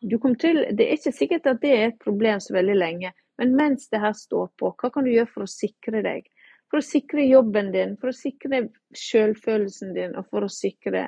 Til, 0.00 0.62
det 0.76 0.86
er 0.86 0.96
ikke 0.96 1.12
sikkert 1.12 1.48
at 1.50 1.60
det 1.60 1.72
er 1.76 1.86
et 1.90 1.98
problem 2.00 2.40
så 2.40 2.54
veldig 2.56 2.76
lenge, 2.76 3.12
Men 3.40 3.54
mens 3.56 3.88
det 3.88 4.02
her 4.02 4.12
står 4.12 4.50
på, 4.60 4.68
hva 4.76 4.90
kan 4.92 5.06
du 5.06 5.14
gjøre 5.14 5.30
for 5.32 5.46
å 5.46 5.48
sikre 5.48 6.02
deg? 6.04 6.26
For 6.68 6.82
å 6.82 6.84
sikre 6.84 7.24
jobben 7.24 7.70
din, 7.72 7.94
for 7.96 8.12
å 8.12 8.16
sikre 8.16 8.66
selvfølelsen 8.92 9.94
din, 9.96 10.12
og 10.12 10.26
for 10.28 10.44
å 10.44 10.50
sikre 10.52 11.06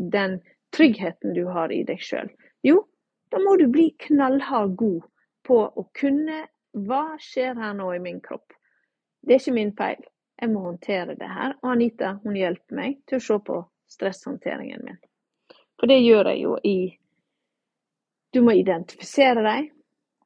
den 0.00 0.38
tryggheten 0.72 1.36
du 1.36 1.42
har 1.52 1.68
i 1.68 1.82
deg 1.84 2.00
sjøl? 2.00 2.30
Jo, 2.64 2.86
da 3.30 3.40
må 3.42 3.56
du 3.60 3.66
bli 3.72 3.90
knallhard 4.06 4.76
god 4.76 5.02
på 5.48 5.58
å 5.64 5.88
kunne 5.96 6.46
Hva 6.78 7.16
skjer 7.18 7.56
her 7.58 7.72
nå 7.74 7.88
i 7.96 8.00
min 8.02 8.20
kropp? 8.22 8.52
Det 9.24 9.34
er 9.34 9.40
ikke 9.40 9.54
min 9.56 9.70
feil. 9.74 10.02
Jeg 10.38 10.50
må 10.52 10.60
håndtere 10.66 11.16
det 11.18 11.28
her. 11.32 11.54
Og 11.62 11.70
Anita 11.72 12.12
hun 12.22 12.36
hjelper 12.38 12.76
meg 12.76 12.98
til 13.08 13.18
å 13.18 13.24
se 13.24 13.38
på 13.46 13.56
stresshåndteringen 13.90 14.84
min. 14.84 14.98
For 15.80 15.90
det 15.90 15.98
gjør 16.04 16.30
jeg 16.32 16.42
jo 16.44 16.54
i 16.62 16.78
Du 18.36 18.42
må 18.44 18.52
identifisere 18.52 19.42
dem, 19.42 19.70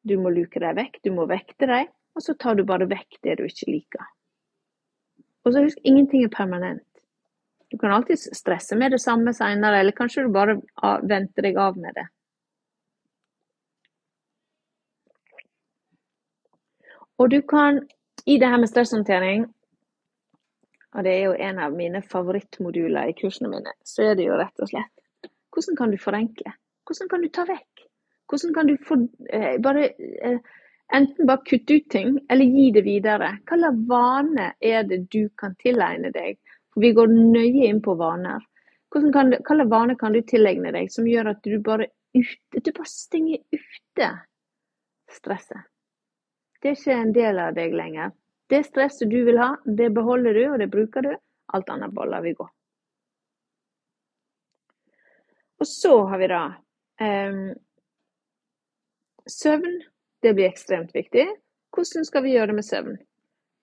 du 0.02 0.16
må 0.18 0.32
luke 0.34 0.58
dem 0.60 0.74
vekk, 0.74 0.98
du 1.06 1.12
må 1.14 1.28
vekte 1.30 1.68
dem, 1.70 1.90
og 2.18 2.24
så 2.24 2.34
tar 2.34 2.56
du 2.58 2.64
bare 2.66 2.88
vekk 2.90 3.20
det 3.22 3.36
du 3.38 3.44
ikke 3.46 3.68
liker. 3.70 4.08
Og 5.46 5.54
så 5.54 5.62
husk, 5.62 5.78
ingenting 5.86 6.24
er 6.26 6.32
permanent. 6.34 6.88
Du 7.70 7.78
kan 7.78 7.94
alltid 7.94 8.18
stresse 8.18 8.76
med 8.76 8.92
det 8.92 9.00
samme 9.00 9.32
seinere, 9.32 9.78
eller 9.80 9.94
kanskje 9.96 10.26
du 10.26 10.34
bare 10.34 10.58
venter 11.08 11.46
deg 11.46 11.56
av 11.62 11.78
med 11.78 11.94
det. 11.96 12.08
Og 17.22 17.30
du 17.30 17.38
kan, 17.46 17.76
i 18.26 18.34
det 18.38 18.48
her 18.50 18.58
med 18.58 18.66
stresshåndtering, 18.70 19.44
og 20.92 21.04
det 21.06 21.12
er 21.12 21.28
jo 21.28 21.36
en 21.38 21.60
av 21.62 21.76
mine 21.76 22.00
favorittmoduler 22.02 23.12
i 23.12 23.14
kursene 23.14 23.50
mine, 23.52 23.74
så 23.86 24.08
er 24.10 24.18
det 24.18 24.26
jo 24.26 24.38
rett 24.40 24.64
og 24.64 24.70
slett 24.72 25.30
hvordan 25.52 25.76
kan 25.76 25.92
du 25.92 25.98
forenkle? 26.00 26.54
Hvordan 26.88 27.08
kan 27.12 27.22
du 27.22 27.28
ta 27.28 27.44
vekk? 27.46 27.84
Hvordan 28.30 28.54
kan 28.56 28.66
du 28.66 28.76
for, 28.88 29.06
eh, 29.30 29.58
bare 29.62 29.84
eh, 30.28 30.38
enten 30.98 31.26
bare 31.28 31.44
kutte 31.46 31.76
ut 31.76 31.90
ting, 31.90 32.18
eller 32.30 32.44
gi 32.44 32.70
det 32.72 32.84
videre? 32.84 33.28
Hva 33.46 33.58
slags 33.60 33.82
vane 33.88 34.46
er 34.60 34.82
det 34.88 35.02
du 35.12 35.28
kan 35.38 35.54
tilegne 35.62 36.10
deg? 36.10 36.40
For 36.72 36.80
vi 36.80 36.94
går 36.96 37.12
nøye 37.12 37.68
inn 37.68 37.82
på 37.84 37.94
vaner. 38.00 38.40
Hva 38.90 39.04
slags 39.04 39.68
vane 39.70 39.96
kan 40.00 40.12
du 40.12 40.22
tilegne 40.22 40.72
deg 40.72 40.90
som 40.90 41.06
gjør 41.06 41.34
at 41.36 41.44
du 41.44 41.60
bare, 41.60 41.86
ut, 42.16 42.38
du 42.58 42.72
bare 42.72 42.88
stenger 42.88 43.44
ute 43.52 44.10
stresset? 45.12 45.71
Det 46.62 46.70
er 46.70 46.78
ikke 46.78 46.94
en 46.94 47.14
del 47.14 47.38
av 47.42 47.54
deg 47.58 47.74
lenger. 47.74 48.12
Det 48.50 48.62
stresset 48.68 49.10
du 49.10 49.22
vil 49.26 49.38
ha, 49.40 49.56
det 49.66 49.90
beholder 49.94 50.36
du, 50.36 50.42
og 50.52 50.58
det 50.62 50.70
bruker 50.70 51.06
du. 51.06 51.12
Alt 51.56 51.70
annet 51.72 51.94
bare 51.94 52.12
lar 52.14 52.22
vi 52.22 52.34
gå. 52.38 52.46
Og 55.62 55.68
så 55.68 55.94
har 56.10 56.18
vi 56.18 56.28
da 56.30 56.42
um, 57.02 57.40
søvn. 59.30 59.80
Det 60.22 60.34
blir 60.34 60.50
ekstremt 60.50 60.94
viktig. 60.94 61.26
Hvordan 61.74 62.06
skal 62.06 62.22
vi 62.24 62.34
gjøre 62.36 62.52
det 62.52 62.58
med 62.58 62.66
søvn? 62.66 62.98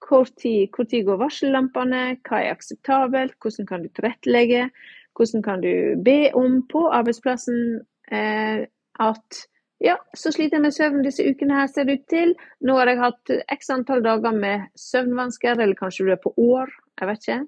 Hvor 0.07 0.27
tid, 0.39 0.67
hvor 0.75 0.88
tid 0.88 1.05
går 1.07 1.19
varsellampene? 1.19 2.01
Hva 2.27 2.39
er 2.39 2.55
akseptabelt? 2.55 3.35
Hvordan 3.39 3.67
kan 3.67 3.83
du 3.83 3.89
tilrettelegge? 3.91 4.69
Hvordan 5.15 5.43
kan 5.43 5.63
du 5.63 5.71
be 6.03 6.31
om 6.35 6.62
på 6.71 6.85
arbeidsplassen 6.88 7.81
eh, 8.12 8.63
at 8.99 9.41
ja, 9.79 9.95
så 10.13 10.31
sliter 10.31 10.57
jeg 10.57 10.63
med 10.65 10.75
søvn 10.75 11.03
disse 11.05 11.23
ukene 11.23 11.55
her, 11.55 11.69
ser 11.71 11.87
det 11.87 12.01
ut 12.01 12.09
til. 12.11 12.33
Nå 12.67 12.75
har 12.75 12.91
jeg 12.91 12.99
hatt 12.99 13.31
x 13.55 13.71
antall 13.71 14.03
dager 14.03 14.35
med 14.35 14.67
søvnvansker, 14.75 15.55
eller 15.55 15.77
kanskje 15.79 16.07
du 16.07 16.11
er 16.11 16.19
på 16.19 16.33
år, 16.35 16.71
jeg 16.99 17.07
vet 17.07 17.25
ikke. 17.27 17.39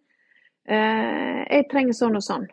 Eh, 0.72 1.40
jeg 1.50 1.68
trenger 1.72 1.98
sånn 1.98 2.16
og 2.16 2.24
sånn. 2.24 2.46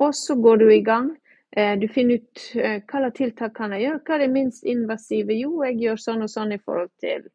Og 0.00 0.14
så 0.16 0.36
går 0.40 0.62
du 0.62 0.70
i 0.72 0.82
gang. 0.84 1.10
Eh, 1.52 1.74
du 1.80 1.88
finner 1.92 2.22
ut 2.22 2.44
eh, 2.56 2.78
hva 2.88 3.02
slags 3.02 3.18
tiltak 3.18 3.52
kan 3.56 3.74
jeg 3.76 3.84
gjøre. 3.84 4.00
Hva 4.06 4.16
er 4.16 4.24
det 4.24 4.30
minst 4.32 4.64
invasive? 4.64 5.36
Jo, 5.36 5.58
jeg 5.66 5.76
gjør 5.82 6.00
sånn 6.00 6.24
og 6.24 6.32
sånn 6.32 6.54
i 6.56 6.60
forhold 6.62 6.92
til 7.04 7.26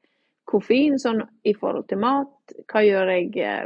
koffein, 0.49 0.97
sånn 0.99 1.21
i 1.45 1.53
forhold 1.57 1.85
til 1.91 2.01
mat. 2.01 2.55
Hva 2.71 2.81
gjør 2.85 3.13
jeg 3.13 3.61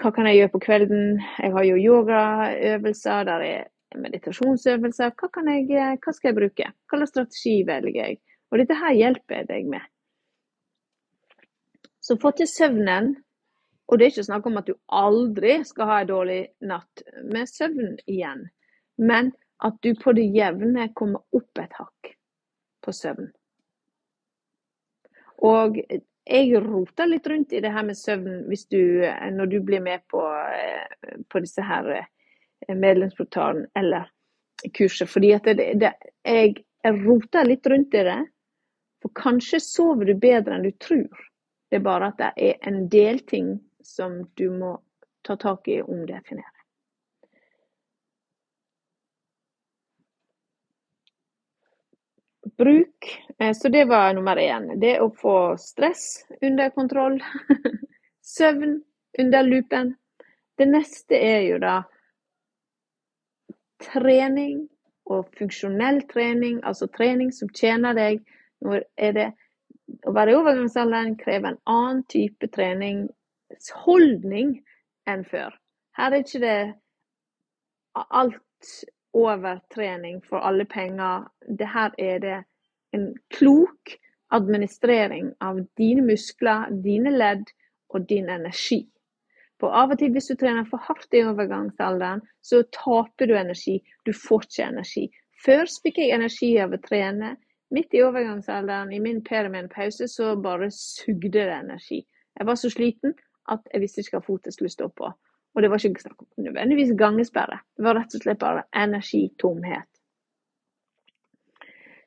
Hva 0.00 0.10
kan 0.16 0.26
jeg 0.26 0.40
gjøre 0.40 0.50
på 0.56 0.62
kvelden? 0.64 1.22
Jeg 1.38 1.52
har 1.54 1.64
jo 1.68 1.78
yogaøvelser 1.78 3.26
der 3.28 3.46
jeg 3.46 3.64
meditasjonsøvelser. 4.00 5.12
Hva, 5.18 5.44
jeg, 5.48 5.98
hva, 5.98 6.14
skal 6.14 6.30
jeg 6.30 6.38
bruke? 6.38 6.70
Hva 6.88 7.00
slags 7.00 7.14
strategi 7.14 7.56
velger 7.66 8.00
jeg? 8.00 8.20
Og 8.50 8.60
dette 8.60 8.78
her 8.78 8.96
hjelper 8.96 9.40
jeg 9.40 9.48
deg 9.50 9.70
med. 9.74 9.86
Så 12.04 12.18
få 12.20 12.34
til 12.36 12.48
søvnen. 12.50 13.14
Og 13.88 13.98
det 13.98 14.06
er 14.06 14.12
ikke 14.14 14.26
snakk 14.26 14.46
om 14.48 14.58
at 14.60 14.68
du 14.68 14.74
aldri 14.96 15.58
skal 15.68 15.90
ha 15.90 15.96
en 16.00 16.08
dårlig 16.08 16.40
natt 16.64 17.02
med 17.28 17.50
søvn 17.50 17.98
igjen, 18.08 18.46
men 18.96 19.28
at 19.64 19.76
du 19.84 19.90
på 20.00 20.14
det 20.16 20.24
jevne 20.32 20.86
kommer 20.96 21.20
opp 21.36 21.60
et 21.60 21.76
hakk 21.76 22.14
på 22.84 22.94
søvn. 22.96 23.28
Og 25.44 25.76
jeg 26.24 26.62
roter 26.64 27.10
litt 27.10 27.26
rundt 27.28 27.52
i 27.52 27.60
det 27.60 27.72
her 27.74 27.84
med 27.84 27.98
søvn 28.00 28.46
du, 28.72 29.04
når 29.36 29.52
du 29.52 29.58
blir 29.60 29.84
med 29.84 30.06
på, 30.08 30.22
eh, 30.32 31.20
på 31.28 31.44
disse 31.44 31.62
her 31.62 32.06
medlemsportalen 32.68 33.66
eller 33.74 34.10
kurset. 34.74 35.10
Fordi 35.10 35.32
at 35.32 35.44
det, 35.44 35.74
det, 35.80 35.92
jeg, 36.22 36.54
roter 36.84 37.44
litt 37.44 37.66
rundt 37.66 37.94
i 37.94 38.04
det. 38.08 38.20
For 39.02 39.12
kanskje 39.14 39.60
sover 39.60 40.08
du 40.08 40.14
bedre 40.16 40.56
enn 40.56 40.64
du 40.64 40.72
tror. 40.80 41.28
Det 41.70 41.80
er 41.80 41.84
bare 41.84 42.12
at 42.12 42.20
det 42.20 42.32
er 42.50 42.68
en 42.68 42.86
del 42.88 43.20
ting 43.28 43.56
som 43.84 44.22
du 44.38 44.48
må 44.52 44.76
ta 45.24 45.36
tak 45.40 45.68
i 45.68 45.80
og 45.82 45.90
omdefinere. 45.92 46.50
Bruk. 52.56 53.08
Eh, 53.38 53.52
så 53.52 53.68
det 53.68 53.84
var 53.84 54.14
nummer 54.14 54.36
én. 54.36 54.68
Det 54.80 54.98
å 55.00 55.10
få 55.10 55.56
stress 55.58 56.24
under 56.42 56.70
kontroll. 56.70 57.18
Søvn 58.36 58.78
under 59.18 59.42
lupen. 59.42 59.94
Det 60.56 60.66
neste 60.70 61.18
er 61.18 61.40
jo 61.48 61.58
da 61.58 61.80
trening 63.84 64.64
og 65.10 65.28
funksjonell 65.38 66.02
trening, 66.10 66.60
altså 66.64 66.88
trening 66.96 67.32
som 67.34 67.50
tjener 67.54 67.96
deg. 67.96 68.22
Når 68.64 68.86
er 68.96 69.18
det 69.18 69.32
Å 70.08 70.14
være 70.16 70.32
i 70.32 70.36
overgangsalderen 70.38 71.10
krever 71.20 71.50
en 71.50 71.58
annen 71.68 71.98
type 72.08 72.48
treningsholdning 72.54 74.54
enn 75.12 75.24
før. 75.28 75.52
Her 75.92 76.16
er 76.16 76.22
ikke 76.24 76.40
det 76.40 76.72
alt 77.92 78.70
over 79.12 79.60
trening 79.74 80.22
for 80.24 80.40
alle 80.40 80.64
penger. 80.64 81.28
Det 81.58 81.68
her 81.68 81.92
er 81.98 82.24
det 82.24 82.38
en 82.96 83.10
klok 83.36 83.92
administrering 84.34 85.34
av 85.44 85.60
dine 85.78 86.02
muskler, 86.08 86.72
dine 86.82 87.12
ledd 87.12 87.52
og 87.92 88.08
din 88.08 88.32
energi. 88.32 88.80
For 89.62 89.74
av 89.74 89.92
og 89.94 90.00
til 90.00 90.12
hvis 90.14 90.30
du 90.32 90.36
trener 90.38 90.66
for 90.68 90.82
hardt 90.82 91.14
i 91.14 91.22
overgangsalderen, 91.24 92.24
så 92.42 92.62
taper 92.74 93.30
du 93.30 93.36
energi. 93.38 93.78
Du 94.06 94.12
får 94.16 94.48
ikke 94.48 94.68
energi. 94.68 95.04
Før 95.44 95.68
fikk 95.84 96.00
jeg 96.02 96.14
energi 96.16 96.54
av 96.62 96.74
å 96.74 96.80
trene. 96.82 97.34
Midt 97.74 97.94
i 97.96 98.02
overgangsalderen, 98.04 98.92
i 98.92 99.00
min 99.02 99.22
perimenpause, 99.24 100.08
så 100.10 100.34
bare 100.38 100.70
sugde 100.74 101.32
det 101.36 101.46
energi. 101.52 102.02
Jeg 102.38 102.46
var 102.46 102.58
så 102.60 102.70
sliten 102.70 103.14
at 103.50 103.64
jeg 103.72 103.82
visste 103.82 104.02
ikke 104.04 104.18
hva 104.18 104.26
fot 104.26 104.52
skulle 104.52 104.72
stå 104.72 104.90
på. 104.94 105.10
Og 105.54 105.62
det 105.62 105.70
var 105.70 105.82
ikke 105.82 106.02
snakk 106.02 106.22
om 106.22 106.46
nødvendigvis 106.48 106.94
gangesperre. 106.98 107.60
Det 107.76 107.86
var 107.86 107.98
rett 107.98 108.14
og 108.16 108.24
slett 108.24 108.40
bare 108.42 108.64
energitomhet. 108.74 109.90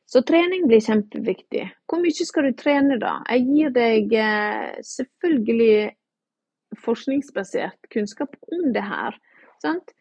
Så 0.08 0.22
trening 0.24 0.68
blir 0.68 0.84
kjempeviktig. 0.84 1.66
Hvor 1.88 2.00
mye 2.00 2.28
skal 2.28 2.48
du 2.48 2.56
trene 2.56 2.96
da? 3.00 3.18
Jeg 3.28 3.48
gir 3.48 3.74
deg 3.76 4.14
eh, 4.16 4.78
selvfølgelig 4.88 5.72
forskningsbasert 6.84 7.90
kunnskap 7.94 8.36
om 8.52 8.72
det 8.74 8.84
her. 8.86 9.18
Sant? 9.63 9.94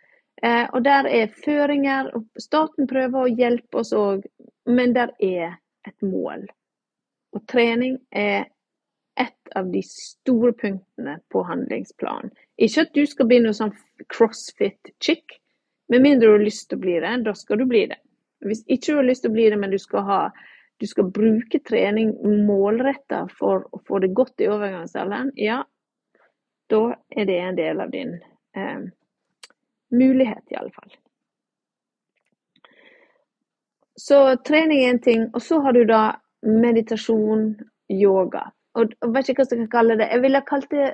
Eh, 0.43 0.67
og 0.73 0.85
der 0.85 1.09
er 1.09 1.33
føringer. 1.45 2.11
og 2.15 2.27
Staten 2.41 2.89
prøver 2.91 3.23
å 3.23 3.33
hjelpe 3.33 3.81
oss 3.81 3.95
òg, 3.97 4.27
men 4.67 4.95
der 4.97 5.15
er 5.23 5.57
et 5.87 6.03
mål. 6.03 6.47
Og 7.37 7.45
trening 7.49 7.99
er 8.12 8.47
et 9.17 9.57
av 9.57 9.71
de 9.73 9.81
store 9.87 10.53
punktene 10.53 11.19
på 11.33 11.43
handlingsplanen. 11.49 12.33
Ikke 12.61 12.87
at 12.87 12.93
du 12.97 13.05
skal 13.09 13.29
bli 13.31 13.41
noe 13.45 13.57
sånn 13.57 13.73
crossfit-chick, 14.12 15.39
med 15.89 16.03
mindre 16.03 16.29
du 16.29 16.35
har 16.35 16.45
lyst 16.45 16.69
til 16.69 16.81
å 16.81 16.83
bli 16.83 16.99
det. 17.01 17.15
Da 17.25 17.33
skal 17.37 17.62
du 17.62 17.67
bli 17.71 17.87
det. 17.89 18.01
Hvis 18.45 18.65
ikke 18.67 18.93
du 18.93 18.99
har 18.99 19.09
lyst 19.09 19.25
til 19.25 19.33
å 19.33 19.37
bli 19.37 19.49
det, 19.53 19.59
men 19.61 19.73
du 19.73 19.79
skal, 19.81 20.05
ha, 20.09 20.21
du 20.83 20.87
skal 20.91 21.09
bruke 21.15 21.61
trening 21.65 22.12
målretta 22.47 23.25
for 23.33 23.69
å 23.73 23.81
få 23.87 24.03
det 24.05 24.12
godt 24.17 24.45
i 24.45 24.51
overgangsalderen, 24.53 25.33
ja, 25.41 25.62
da 26.70 26.96
er 27.11 27.24
det 27.29 27.38
en 27.40 27.57
del 27.57 27.81
av 27.81 27.90
din 27.90 28.14
eh, 28.57 28.81
mulighet, 29.90 30.44
i 30.50 30.57
alle 30.61 30.72
fall. 30.74 30.94
Så 33.96 34.37
trening 34.44 34.85
er 34.85 34.90
en 34.90 35.00
ting, 35.00 35.26
og 35.35 35.42
så 35.42 35.61
har 35.64 35.72
du 35.72 35.85
da 35.88 36.02
meditasjon, 36.46 37.55
yoga. 37.88 38.50
Og 38.76 38.92
jeg 38.92 39.12
vet 39.14 39.29
ikke 39.31 39.40
hva 39.40 39.46
jeg 39.46 39.52
skal 39.52 39.70
kalle 39.72 39.96
det. 39.96 40.11
Jeg 40.12 40.22
ville 40.22 40.42
kalt 40.46 40.70
det 40.70 40.88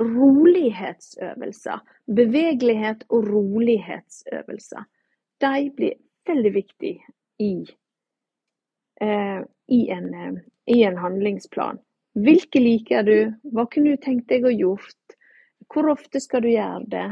rolighetsøvelser. 0.00 1.84
Bevegelighet 2.16 3.04
og 3.08 3.28
rolighetsøvelser. 3.28 4.88
De 5.44 5.70
blir 5.76 5.94
veldig 6.26 6.54
viktige 6.54 7.12
i 7.38 7.54
eh, 9.02 9.40
i, 9.66 9.88
en, 9.90 10.14
eh, 10.14 10.32
i, 10.66 10.82
en, 10.82 10.96
handlingsplan. 10.96 11.78
Hvilke 12.12 12.60
liker 12.60 13.06
du? 13.08 13.16
Hva 13.54 13.66
kunne 13.72 13.94
du 13.94 14.02
tenkt 14.02 14.28
deg 14.28 14.44
å 14.44 14.52
gjort? 14.52 15.16
Hvor 15.72 15.88
ofte 15.94 16.20
skal 16.20 16.44
du 16.44 16.50
gjøre 16.52 16.84
det? 16.92 17.08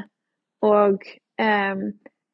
Og 0.67 1.07
eh, 1.41 1.85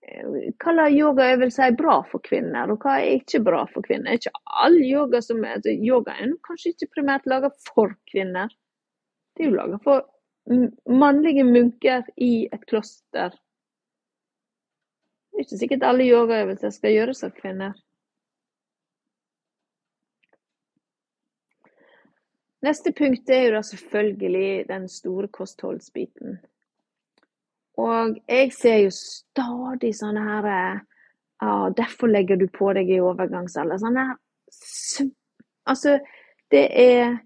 hva 0.07 0.73
slags 0.75 0.97
yogaøvelser 0.97 1.69
er 1.69 1.79
bra 1.79 1.97
for 2.11 2.23
kvinner, 2.27 2.71
og 2.71 2.83
hva 2.83 2.99
er 3.01 3.21
ikke 3.21 3.43
bra 3.47 3.63
for 3.71 3.87
kvinner? 3.87 4.19
Ikke 4.19 4.35
all 4.65 4.77
yoga 4.83 5.23
som 5.23 5.43
er, 5.45 5.59
altså, 5.59 5.75
Yoga 5.75 6.15
er 6.19 6.35
kanskje 6.47 6.75
ikke 6.75 6.93
primært 6.99 7.27
laga 7.31 7.51
for 7.69 7.95
kvinner. 8.11 8.53
Det 9.35 9.45
er 9.45 9.51
jo 9.51 9.59
laga 9.59 9.81
for 9.85 10.07
mannlige 10.87 11.45
munker 11.47 12.07
i 12.23 12.47
et 12.55 12.67
kloster. 12.71 13.35
Det 15.31 15.43
er 15.43 15.47
ikke 15.47 15.61
sikkert 15.63 15.87
alle 15.87 16.07
yogaøvelser 16.07 16.73
skal 16.75 16.95
gjøres 16.95 17.25
av 17.27 17.35
kvinner. 17.37 17.75
Neste 22.67 22.91
punkt 22.93 23.31
er 23.31 23.45
jo 23.45 23.55
da 23.55 23.63
selvfølgelig 23.63 24.65
den 24.69 24.89
store 24.91 25.29
kostholdsbiten. 25.29 26.39
Og 27.79 28.17
jeg 28.29 28.53
ser 28.57 28.81
jo 28.81 28.91
stadig 28.91 29.93
sånne 29.95 30.25
her 30.25 30.49
ja, 30.51 31.53
Derfor 31.77 32.11
legger 32.11 32.41
du 32.41 32.49
på 32.51 32.73
deg 32.75 32.91
i 32.91 32.99
overgangsalder. 33.01 33.79
Sånne 33.79 34.09
her 34.09 35.11
Altså, 35.67 35.99
det 36.51 36.67
er 36.81 37.17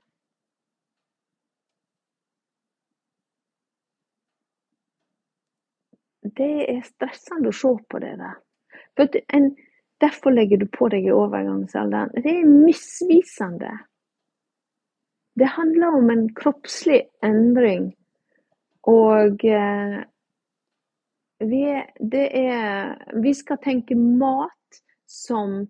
det 6.37 6.53
er 6.69 6.81
stressende 6.85 7.51
å 7.51 7.57
se 7.57 7.75
på 7.91 8.01
det 8.01 8.15
der. 8.21 8.37
For 8.97 9.21
en, 9.37 9.51
derfor 10.01 10.33
legger 10.37 10.61
du 10.61 10.67
på 10.73 10.89
deg 10.93 11.09
i 11.09 11.13
overgangsalderen. 11.13 12.13
Det 12.17 12.33
er 12.33 12.49
misvisende. 12.49 13.73
Det 15.35 15.45
handler 15.45 15.97
om 15.97 16.11
en 16.11 16.35
kroppslig 16.35 17.03
endring. 17.23 17.93
Og 18.83 19.45
eh, 19.45 20.01
vi, 21.39 21.63
er, 22.21 23.21
vi 23.23 23.35
skal 23.35 23.61
tenke 23.63 23.95
mat 23.95 24.81
som 25.07 25.63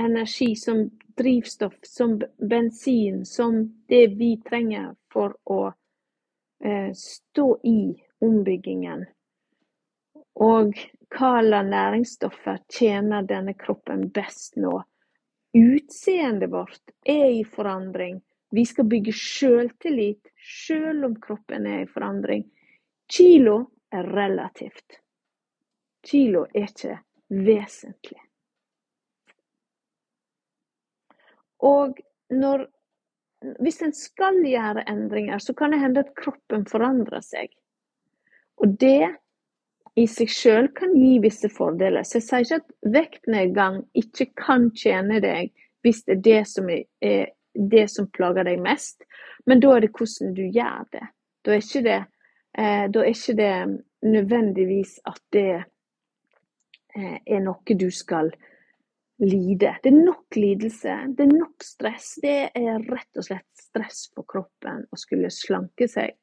energi, 0.00 0.56
som 0.56 0.90
drivstoff, 1.16 1.74
som 1.82 2.20
bensin, 2.36 3.26
som 3.26 3.82
det 3.88 4.06
vi 4.06 4.36
trenger 4.48 4.94
for 5.12 5.36
å 5.44 5.72
eh, 6.64 6.92
stå 6.94 7.48
i 7.64 7.80
ombyggingen, 8.22 9.04
og 10.40 10.72
hvilke 11.12 11.62
næringsstoffer 11.68 12.62
tjener 12.72 13.26
denne 13.28 13.52
kroppen 13.58 14.08
best 14.14 14.56
nå. 14.56 14.78
Utseendet 15.52 16.50
vårt 16.50 16.90
er 17.04 17.26
i 17.30 17.44
forandring. 17.44 18.22
Vi 18.50 18.64
skal 18.66 18.88
bygge 18.88 19.12
sjøltillit 19.16 20.28
sjøl 20.36 21.04
om 21.04 21.14
kroppen 21.20 21.66
er 21.68 21.84
i 21.84 21.88
forandring. 21.88 22.44
Kilo 23.12 23.58
er 23.92 24.08
relativt. 24.16 25.00
Kilo 26.04 26.46
er 26.52 26.68
ikke 26.68 26.98
vesentlig. 27.28 28.20
Og 31.62 32.00
når, 32.32 32.64
hvis 33.62 33.82
en 33.86 33.92
skal 33.94 34.40
gjøre 34.44 34.86
endringer, 34.90 35.38
så 35.38 35.54
kan 35.54 35.72
det 35.72 35.82
hende 35.84 36.02
at 36.02 36.14
kroppen 36.18 36.64
forandrer 36.66 37.22
seg. 37.24 37.52
Og 38.56 38.74
det 38.80 39.12
i 39.98 40.06
seg 40.08 40.30
sjøl 40.32 40.70
kan 40.76 40.94
gi 40.96 41.18
visse 41.22 41.50
fordeler. 41.52 42.04
Så 42.06 42.18
jeg 42.18 42.26
sier 42.28 42.46
ikke 42.46 42.60
at 42.62 42.92
vektnedgang 42.94 43.82
ikke 43.98 44.30
kan 44.38 44.70
tjene 44.76 45.20
deg 45.24 45.52
hvis 45.82 46.04
det 46.06 46.18
er 46.18 46.22
det 46.26 46.42
som 46.48 46.70
er 46.72 47.32
det 47.52 47.88
som 47.92 48.08
plager 48.08 48.46
deg 48.48 48.62
mest, 48.64 49.02
men 49.44 49.60
da 49.60 49.74
er 49.76 49.84
det 49.84 49.92
hvordan 49.92 50.32
du 50.36 50.44
gjør 50.46 50.86
det. 50.94 51.04
Da 51.44 51.52
er 51.52 51.60
ikke 51.60 51.82
det, 51.84 51.98
eh, 52.56 52.84
er 52.88 53.10
ikke 53.10 53.36
det 53.36 53.56
nødvendigvis 54.02 54.94
at 55.04 55.20
det 55.32 55.64
eh, 56.96 57.18
er 57.26 57.44
noe 57.44 57.76
du 57.76 57.90
skal 57.90 58.32
lide. 59.22 59.74
Det 59.82 59.92
er 59.92 59.98
nok 59.98 60.36
lidelse, 60.36 60.96
det 61.16 61.26
er 61.26 61.34
nok 61.34 61.64
stress. 61.64 62.14
Det 62.22 62.50
er 62.54 62.88
rett 62.88 63.20
og 63.20 63.26
slett 63.26 63.48
stress 63.58 64.06
for 64.14 64.24
kroppen 64.24 64.86
å 64.90 64.98
skulle 64.98 65.30
slanke 65.30 65.88
seg. 65.90 66.16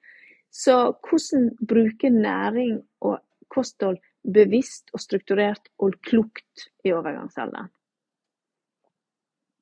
Så 0.50 0.96
hvordan 1.06 1.52
bruke 1.62 2.10
næring 2.10 2.80
og 3.06 3.20
kosthold 3.52 4.00
bevisst 4.24 4.94
og 4.94 5.02
strukturert 5.04 5.70
og 5.80 5.98
klokt 6.06 6.70
i 6.86 6.94
overgangsalderen? 6.94 7.70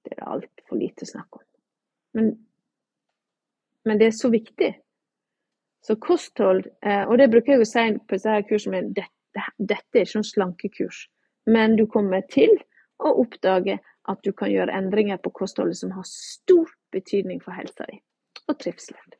Det 0.03 0.15
er 0.15 0.21
det 0.21 0.31
altfor 0.33 0.79
lite 0.79 1.05
snakk 1.05 1.39
om. 1.39 1.43
Men, 2.17 2.31
men, 3.85 3.99
det 3.99 4.07
er 4.07 4.15
så 4.15 4.31
viktig. 4.31 4.71
Så 5.83 5.97
kosthold, 6.01 6.63
eh, 6.81 7.03
og 7.07 7.17
det 7.19 7.29
bruker 7.31 7.55
jeg 7.55 7.65
å 7.65 7.67
si 7.67 7.85
på 7.99 8.17
disse 8.17 8.39
kursene, 8.49 8.81
dette, 8.95 9.45
dette 9.59 9.99
er 9.99 10.07
ikke 10.07 10.21
noen 10.21 10.31
slankekurs. 10.31 11.03
Men 11.47 11.75
du 11.79 11.85
kommer 11.91 12.23
til 12.31 12.55
å 13.03 13.13
oppdage 13.21 13.77
at 14.07 14.23
du 14.23 14.31
kan 14.31 14.51
gjøre 14.51 14.73
endringer 14.73 15.19
på 15.21 15.33
kostholdet 15.35 15.79
som 15.79 15.93
har 15.95 16.07
stor 16.07 16.71
betydning 16.95 17.43
for 17.43 17.55
helsa 17.55 17.87
di 17.91 18.01
og 18.47 18.59
trivselen. 18.63 19.16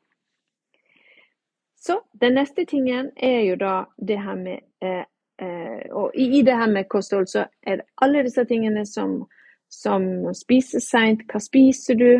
Så 1.78 2.00
den 2.12 2.34
neste 2.34 2.64
tingen 2.64 3.10
er 3.16 3.40
jo 3.46 3.56
da 3.56 3.74
det 3.96 4.18
her 4.18 4.36
med 4.36 4.60
eh, 4.82 5.04
eh, 5.42 5.84
Og 5.94 6.14
i, 6.14 6.42
det 6.42 6.56
her 6.56 6.70
med 6.70 6.88
kosthold 6.88 7.26
så 7.30 7.44
er 7.62 7.76
det 7.76 7.86
alle 8.02 8.24
disse 8.26 8.44
tingene 8.44 8.86
som, 8.86 9.20
som 9.68 10.34
spiser 10.34 10.82
seint. 10.82 11.22
Hva 11.30 11.40
spiser 11.40 11.94
du? 11.94 12.10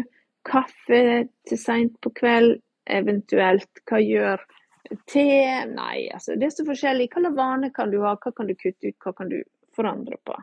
Kaffe 0.47 1.27
til 1.49 1.59
seint 1.59 1.99
på 2.01 2.13
kveld? 2.15 2.61
Eventuelt 2.89 3.83
hva 3.91 3.99
gjør 4.01 4.45
te? 5.11 5.27
Nei, 5.75 6.09
altså 6.15 6.39
det 6.39 6.47
er 6.47 6.55
så 6.55 6.65
forskjellig. 6.69 7.11
Hva 7.13 7.25
slags 7.25 7.37
vaner 7.37 7.75
kan 7.75 7.91
du 7.91 7.99
ha? 8.05 8.15
Hva 8.17 8.33
kan 8.33 8.49
du 8.49 8.55
kutte 8.55 8.93
ut? 8.93 8.97
Hva 9.03 9.13
kan 9.13 9.29
du 9.29 9.43
forandre 9.77 10.17
på? 10.25 10.39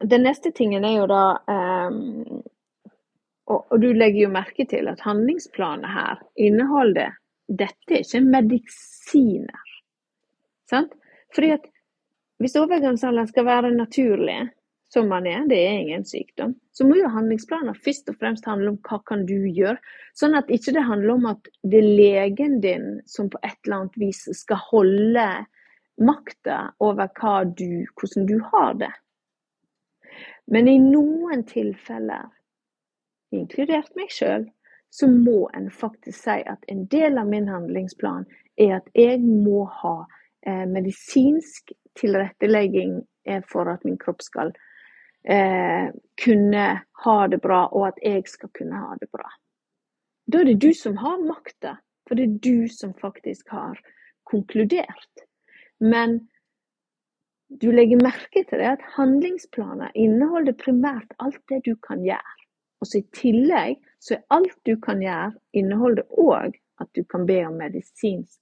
Den 0.00 0.22
neste 0.24 0.52
tingen 0.56 0.84
er 0.84 0.94
jo 0.96 1.08
da 1.10 1.24
um, 1.44 2.42
og, 3.50 3.66
og, 3.70 3.80
du 3.82 3.90
legger 3.92 4.26
jo 4.26 4.32
merke 4.34 4.66
til 4.70 4.88
at 4.90 5.02
handlingsplanen 5.02 5.88
her 5.90 6.22
inneholder 6.38 7.16
Dette 7.50 7.96
er 7.96 8.04
ikke 8.04 8.20
medisiner. 8.22 9.70
Sant? 10.70 10.92
Fordi 11.34 11.48
at 11.56 11.64
hvis 12.38 12.54
overgangsalderen 12.56 13.26
skal 13.26 13.44
være 13.48 13.72
naturlig, 13.74 14.38
som 14.90 15.10
man 15.10 15.26
er, 15.26 15.42
det 15.50 15.58
er 15.58 15.80
ingen 15.82 16.04
sykdom, 16.06 16.54
så 16.74 16.86
må 16.86 16.96
jo 16.98 17.10
handlingsplaner 17.10 17.78
først 17.84 18.08
og 18.10 18.16
fremst 18.22 18.46
handle 18.46 18.72
om 18.72 18.78
hva 18.86 19.00
kan 19.06 19.26
du 19.26 19.36
gjøre. 19.50 19.76
Sånn 20.18 20.34
at 20.38 20.50
ikke 20.50 20.74
det 20.74 20.86
handler 20.86 21.14
om 21.16 21.28
at 21.30 21.50
det 21.62 21.82
er 21.82 21.90
legen 22.00 22.58
din 22.62 22.88
som 23.06 23.28
på 23.30 23.38
et 23.42 23.58
eller 23.66 23.80
annet 23.80 24.00
vis 24.02 24.24
skal 24.38 24.62
holde 24.70 25.28
makta 26.00 26.58
over 26.78 27.10
du, 27.58 27.86
hvordan 27.98 28.26
du 28.26 28.38
har 28.52 28.74
det. 28.80 28.92
Men 30.50 30.66
i 30.68 30.78
noen 30.82 31.44
tilfeller 31.46 32.30
inkludert 33.34 33.92
meg 33.98 34.12
sjøl, 34.14 34.46
så 34.90 35.06
må 35.10 35.50
en 35.54 35.70
faktisk 35.70 36.24
si 36.24 36.40
at 36.50 36.64
en 36.68 36.86
del 36.90 37.18
av 37.18 37.28
min 37.30 37.48
handlingsplan 37.48 38.26
er 38.58 38.80
at 38.80 38.88
jeg 38.98 39.20
må 39.22 39.64
ha 39.82 39.96
eh, 40.46 40.66
medisinsk 40.66 41.72
tilrettelegging 41.98 42.98
eh, 43.28 43.42
for 43.46 43.70
at 43.70 43.84
min 43.86 43.98
kropp 44.00 44.24
skal 44.26 44.50
eh, 45.24 45.92
kunne 46.24 46.66
ha 47.04 47.18
det 47.30 47.40
bra, 47.44 47.66
og 47.70 47.86
at 47.92 48.02
jeg 48.02 48.26
skal 48.28 48.50
kunne 48.58 48.82
ha 48.82 48.98
det 49.00 49.10
bra. 49.14 49.30
Da 50.26 50.42
er 50.42 50.50
det 50.50 50.60
du 50.62 50.74
som 50.74 50.98
har 51.00 51.22
makta, 51.22 51.78
for 52.08 52.18
det 52.18 52.26
er 52.26 52.36
du 52.42 52.68
som 52.68 52.94
faktisk 52.98 53.54
har 53.54 53.78
konkludert. 54.30 55.24
Men 55.78 56.20
du 57.62 57.70
legger 57.72 58.02
merke 58.02 58.44
til 58.46 58.60
det 58.62 58.74
at 58.76 58.84
handlingsplaner 58.94 59.90
inneholder 59.98 60.54
primært 60.58 61.16
alt 61.18 61.40
det 61.50 61.64
du 61.66 61.74
kan 61.82 62.04
gjøre. 62.04 62.39
Og 62.80 62.88
så 62.88 62.98
I 62.98 63.06
tillegg 63.16 63.80
så 64.00 64.16
er 64.16 64.26
alt 64.36 64.56
du 64.66 64.76
kan 64.80 65.02
gjøre, 65.04 65.34
inneholder 65.52 66.06
òg 66.16 66.56
at 66.80 66.88
du 66.96 67.04
kan 67.04 67.26
be 67.28 67.42
om 67.46 67.58
medisinsk 67.60 68.40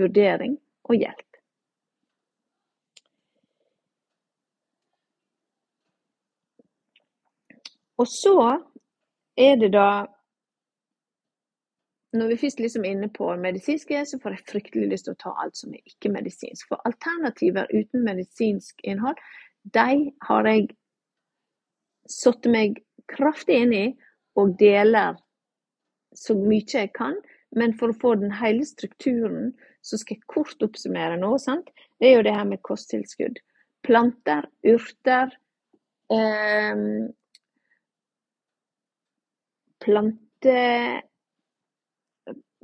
vurdering 0.00 0.56
og 0.88 0.96
hjelp. 0.96 1.30
Og 7.98 8.06
så 8.10 8.38
er 9.36 9.56
det 9.56 9.72
da 9.72 10.06
Når 12.14 12.28
vi 12.28 12.36
først 12.36 12.60
liksom 12.60 12.84
inne 12.84 13.08
på 13.10 13.36
medisinske, 13.36 14.04
så 14.06 14.18
får 14.22 14.30
jeg 14.30 14.46
fryktelig 14.48 14.88
lyst 14.88 15.08
til 15.08 15.16
å 15.16 15.18
ta 15.18 15.32
alt 15.42 15.56
som 15.58 15.72
er 15.74 15.80
ikke-medisinsk. 15.82 16.68
For 16.70 16.78
alternativer 16.86 17.66
uten 17.74 18.04
medisinsk 18.06 18.84
innhold, 18.86 19.18
de 19.74 20.12
har 20.22 20.46
jeg 20.46 20.68
satt 22.06 22.46
meg 22.46 22.78
kraftig 23.10 23.60
inn 23.64 23.74
i 23.76 23.84
og 24.40 24.56
deler 24.60 25.18
så 26.14 26.36
mye 26.38 26.66
jeg 26.66 26.92
kan. 26.96 27.16
Men 27.54 27.74
for 27.78 27.92
å 27.92 27.98
få 27.98 28.14
den 28.18 28.32
hele 28.34 28.66
strukturen, 28.66 29.52
så 29.84 29.98
skal 30.00 30.16
jeg 30.16 30.30
kort 30.30 30.62
oppsummere 30.64 31.18
nå. 31.20 31.34
Sant? 31.38 31.70
Det 32.00 32.10
er 32.10 32.16
jo 32.18 32.26
det 32.26 32.34
her 32.34 32.48
med 32.48 32.62
kosttilskudd. 32.66 33.38
planter, 33.84 34.48
urter 34.64 35.34
eh, 36.10 36.84
Plante... 39.84 40.60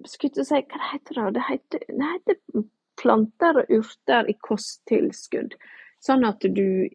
Skulle 0.08 0.30
ikke 0.30 0.44
si 0.48 0.62
Hva 0.64 0.86
heter 0.94 1.18
det? 1.18 1.24
Det 1.36 1.42
heter, 1.44 1.82
det 1.92 2.06
heter 2.14 2.62
planter 3.00 3.60
og 3.60 3.72
urter 3.80 4.28
i 4.32 4.36
kosttilskudd. 4.40 5.56
Sånn 6.00 6.24
at 6.24 6.40
du 6.40 6.88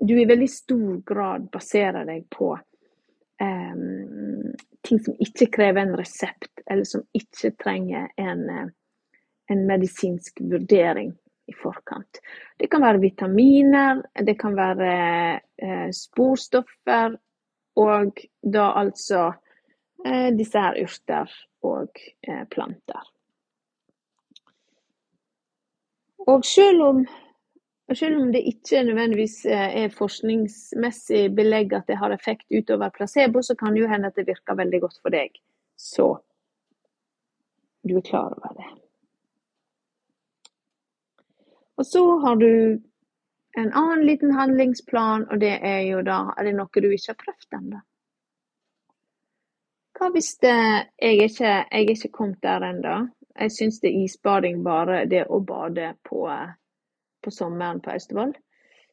du 0.00 0.20
i 0.20 0.24
veldig 0.24 0.48
stor 0.50 1.00
grad 1.06 1.48
baserer 1.52 2.06
deg 2.08 2.24
på 2.32 2.54
um, 3.40 4.52
ting 4.86 5.00
som 5.04 5.16
ikke 5.20 5.50
krever 5.56 5.82
en 5.82 5.96
resept, 5.98 6.62
eller 6.70 6.88
som 6.88 7.04
ikke 7.16 7.52
trenger 7.60 8.08
en, 8.20 8.46
eh, 8.48 8.70
en, 9.52 9.66
medisinsk 9.68 10.40
vurdering 10.40 11.12
i 11.50 11.56
forkant. 11.56 12.22
Det 12.56 12.70
kan 12.70 12.82
være 12.84 13.02
vitaminer, 13.02 14.02
det 14.24 14.38
kan 14.40 14.56
være 14.56 14.94
uh, 15.40 15.88
sporstoffer, 15.92 17.16
og 17.80 18.20
da 18.40 18.66
altså 18.80 19.24
uh, 20.06 20.28
disse 20.36 20.60
her 20.60 20.78
urter 20.80 21.32
og 21.66 22.04
uh, 22.28 22.44
planter. 22.52 23.08
Og 26.28 26.44
selv 26.44 26.82
om 26.84 27.02
og 27.90 27.96
selv 27.96 28.20
om 28.22 28.32
det 28.32 28.42
ikke 28.46 28.84
nødvendigvis 28.86 29.46
eh, 29.46 29.76
er 29.82 29.94
forskningsmessig 29.94 31.24
belegg 31.34 31.72
at 31.74 31.88
det 31.90 31.96
har 31.98 32.12
effekt 32.14 32.46
utover 32.54 32.92
placebo, 32.94 33.42
så 33.42 33.56
kan 33.58 33.74
det 33.74 33.82
jo 33.82 33.88
hende 33.90 34.06
at 34.06 34.14
det 34.16 34.28
virker 34.28 34.54
veldig 34.54 34.80
godt 34.80 35.00
for 35.02 35.10
deg. 35.10 35.34
Så 35.76 36.06
du 37.82 37.96
er 37.96 38.06
klar 38.06 38.30
over 38.36 38.54
det. 38.54 38.68
Og 41.76 41.86
så 41.86 42.04
har 42.22 42.36
du 42.36 42.52
en 43.58 43.72
annen 43.72 44.06
liten 44.06 44.30
handlingsplan, 44.30 45.26
og 45.30 45.40
det 45.40 45.56
er 45.62 45.80
jo 45.80 46.02
da 46.06 46.34
Er 46.36 46.44
det 46.44 46.54
noe 46.54 46.82
du 46.84 46.90
ikke 46.90 47.10
har 47.10 47.18
prøvd 47.24 47.58
ennå? 47.58 47.80
Hva 49.98 50.12
hvis 50.14 50.36
det, 50.38 50.54
jeg, 51.02 51.26
ikke, 51.26 51.44
jeg 51.44 51.66
er 51.72 51.90
ikke 51.96 52.14
kommet 52.14 52.42
der 52.42 52.70
ennå? 52.70 52.96
Jeg 53.34 53.52
syns 53.52 53.80
det 53.80 53.90
er 53.90 54.04
isbading 54.04 54.62
bare 54.62 55.06
det 55.10 55.26
å 55.26 55.40
bade 55.42 55.94
på 56.06 56.28
eh, 56.30 56.54
på 57.22 57.32
sommeren 57.34 57.80
på 57.84 57.94
Austevoll. 57.94 58.34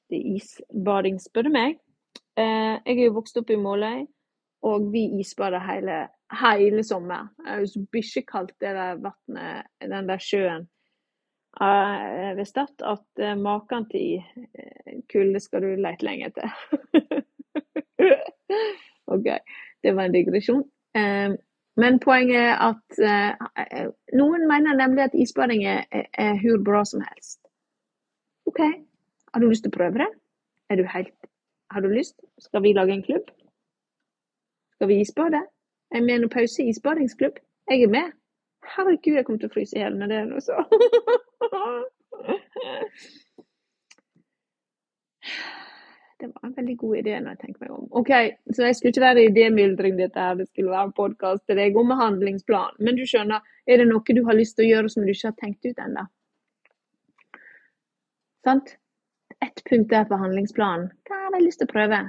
Det 0.10 0.18
er 0.18 0.38
isbading, 0.38 1.20
spør 1.22 1.48
du 1.48 1.54
meg. 1.56 1.80
Eh, 2.38 2.78
jeg 2.86 3.00
er 3.00 3.04
jo 3.08 3.18
vokst 3.18 3.38
opp 3.40 3.50
i 3.50 3.58
Måløy, 3.60 4.06
og 4.68 4.92
vi 4.94 5.08
isbader 5.20 5.64
hele, 5.66 5.98
hele 6.42 6.84
sommeren. 6.86 7.32
Det 7.38 7.54
er 7.54 7.64
jo 7.64 7.70
så 7.72 7.84
bikkjekaldt 7.92 8.54
det 8.62 8.74
der 8.78 9.00
vannet, 9.02 9.72
den 9.82 10.10
der 10.12 10.22
sjøen 10.22 10.68
eh, 11.62 12.30
ved 12.38 12.46
Stad, 12.46 12.86
at 12.86 13.24
eh, 13.24 13.38
maken 13.38 13.90
til 13.92 14.22
kulde 15.12 15.42
skal 15.44 15.66
du 15.66 15.74
lete 15.76 16.06
lenge 16.06 16.30
etter. 16.30 16.54
OK, 19.18 19.28
det 19.84 19.96
var 19.96 20.04
en 20.06 20.16
digresjon. 20.16 20.64
Men 21.78 22.00
poenget 22.02 22.42
er 22.42 22.56
at 22.66 22.98
noen 24.18 24.48
mener 24.50 24.74
nemlig 24.80 25.04
at 25.04 25.16
isbading 25.16 25.62
er, 25.70 25.84
er 25.94 26.40
hvor 26.42 26.64
bra 26.66 26.82
som 26.86 27.04
helst. 27.06 27.47
OK, 28.48 28.60
har 29.34 29.42
du 29.42 29.50
lyst 29.50 29.66
til 29.66 29.74
å 29.74 29.78
prøve 29.78 30.00
det? 30.04 30.08
Er 30.72 30.80
du 30.80 30.88
helt 30.88 31.14
Har 31.72 31.84
du 31.84 31.90
lyst? 31.92 32.16
Skal 32.40 32.64
vi 32.64 32.74
lage 32.74 32.94
en 32.96 33.04
klubb? 33.04 33.28
Skal 34.78 34.88
vi 34.88 35.02
isbade? 35.02 35.42
En 35.92 36.10
i 36.10 36.70
isbadingsklubb? 36.70 37.40
Jeg 37.70 37.84
er 37.84 37.88
med. 37.88 38.12
Herregud, 38.76 39.16
jeg 39.16 39.26
kommer 39.26 39.40
til 39.40 39.50
å 39.50 39.54
fryse 39.54 39.76
i 39.76 39.82
hjel 39.82 39.96
med 40.00 40.10
det 40.10 40.26
nå, 40.28 40.40
så. 40.40 40.64
Det 46.20 46.28
var 46.34 46.48
en 46.48 46.56
veldig 46.56 46.78
god 46.78 46.96
idé 46.98 47.20
når 47.20 47.36
jeg 47.36 47.40
tenker 47.42 47.62
meg 47.62 47.72
om. 47.76 47.88
OK, 48.00 48.12
så 48.56 48.64
jeg 48.66 48.76
skulle 48.76 48.94
ikke 48.94 49.06
være 49.06 49.26
idémyldring, 49.28 49.98
dette 50.00 50.20
her. 50.20 50.36
Det 50.40 50.48
skulle 50.48 50.72
være 50.72 50.90
en 50.90 50.96
podkast 50.98 51.44
til 51.46 51.60
deg 51.60 51.78
om 51.78 51.92
handlingsplan. 52.00 52.80
Men 52.80 52.98
du 52.98 53.04
skjønner, 53.06 53.44
er 53.68 53.82
det 53.82 53.88
noe 53.92 54.16
du 54.18 54.24
har 54.26 54.40
lyst 54.40 54.58
til 54.58 54.66
å 54.66 54.72
gjøre 54.72 54.90
som 54.94 55.06
du 55.06 55.12
ikke 55.14 55.30
har 55.30 55.38
tenkt 55.44 55.68
ut 55.68 55.84
ennå? 55.84 56.08
Sant? 58.46 58.78
Ett 59.46 59.64
punkt 59.70 59.90
der 59.90 60.06
på 60.10 60.18
handlingsplanen. 60.18 60.90
Hva 61.06 61.20
har 61.26 61.38
jeg 61.38 61.46
lyst 61.46 61.62
til 61.62 61.70
å 61.70 61.74
prøve? 61.74 62.00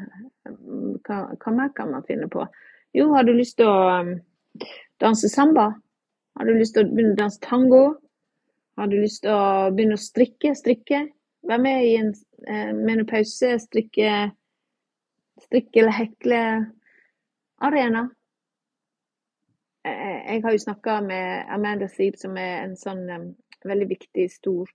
Hva, 1.04 1.18
hva 1.36 1.52
mer 1.54 1.72
kan 1.76 1.92
man 1.92 2.06
finne 2.08 2.28
på? 2.32 2.46
Jo, 2.96 3.10
har 3.12 3.26
du 3.28 3.34
lyst 3.36 3.58
til 3.58 3.68
å 3.68 4.00
um, 4.00 4.14
danse 5.02 5.28
samba? 5.28 5.70
Har 6.38 6.48
du 6.48 6.54
lyst 6.56 6.76
til 6.76 6.86
å 6.86 6.90
begynne 6.92 7.16
å 7.16 7.20
danse 7.20 7.42
tango? 7.44 7.82
Har 8.78 8.88
du 8.88 8.96
lyst 9.00 9.24
til 9.24 9.34
å 9.34 9.70
begynne 9.74 9.98
å 9.98 10.00
strikke? 10.00 10.54
Strikke? 10.56 11.02
Vær 11.48 11.60
med 11.62 11.84
i 11.86 11.94
en 11.98 12.12
eh, 12.46 12.70
menopause, 12.74 13.56
strikke, 13.62 14.30
strikke 15.42 15.82
eller 15.82 15.96
hekle 15.96 16.40
arena. 17.64 18.04
Eh, 19.86 20.18
jeg 20.34 20.42
har 20.44 20.54
jo 20.54 20.62
snakka 20.62 21.00
med 21.06 21.50
Amanda 21.54 21.88
Sleep, 21.90 22.18
som 22.20 22.36
er 22.38 22.64
en 22.64 22.76
sånn 22.78 23.04
um, 23.10 23.28
veldig 23.66 23.88
viktig, 23.94 24.28
stor 24.30 24.70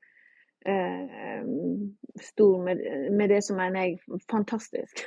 eh, 0.65 1.45
stor 2.21 2.63
med, 2.63 2.81
med, 3.11 3.29
det 3.29 3.41
som 3.45 3.57
mener 3.57 3.87
jeg 3.87 4.19
fantastisk. 4.31 5.05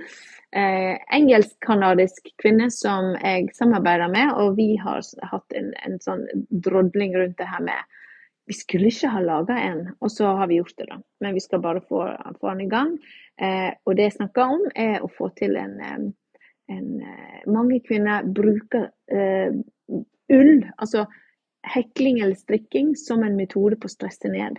eh, 0.58 0.96
Engelsk-kanadisk 1.14 2.32
kvinne 2.42 2.70
som 2.74 3.14
jeg 3.22 3.52
samarbeider 3.56 4.10
med, 4.12 4.34
og 4.36 4.56
vi 4.58 4.74
har 4.80 5.04
hatt 5.32 5.56
en, 5.56 5.72
en 5.86 6.00
sånn 6.02 6.26
drodling 6.50 7.16
rundt 7.16 7.38
det 7.38 7.48
her 7.48 7.64
med 7.64 7.96
vi 8.48 8.54
skulle 8.56 8.88
ikke 8.88 9.10
ha 9.12 9.20
laga 9.20 9.58
en, 9.60 9.80
og 10.00 10.10
så 10.12 10.30
har 10.38 10.48
vi 10.48 10.56
gjort 10.56 10.76
det, 10.80 10.86
da. 10.88 10.96
Men 11.20 11.34
vi 11.36 11.42
skal 11.44 11.60
bare 11.60 11.82
få, 11.84 12.00
få 12.40 12.54
den 12.54 12.62
i 12.64 12.70
gang. 12.72 12.94
Eh, 13.36 13.70
og 13.84 13.96
det 13.96 14.06
jeg 14.06 14.16
snakker 14.16 14.54
om, 14.56 14.62
er 14.72 15.04
å 15.04 15.10
få 15.12 15.28
til 15.36 15.58
en, 15.60 15.74
en 16.72 16.88
eh, 16.96 17.42
Mange 17.48 17.82
kvinner 17.84 18.24
bruker 18.24 18.88
eh, 19.12 19.52
ull, 20.32 20.64
altså 20.78 21.04
hekling 21.68 22.22
eller 22.22 22.38
strikking, 22.40 22.94
som 22.96 23.22
en 23.24 23.36
metode 23.36 23.76
på 23.76 23.90
å 23.90 23.92
stresse 23.92 24.32
ned 24.32 24.56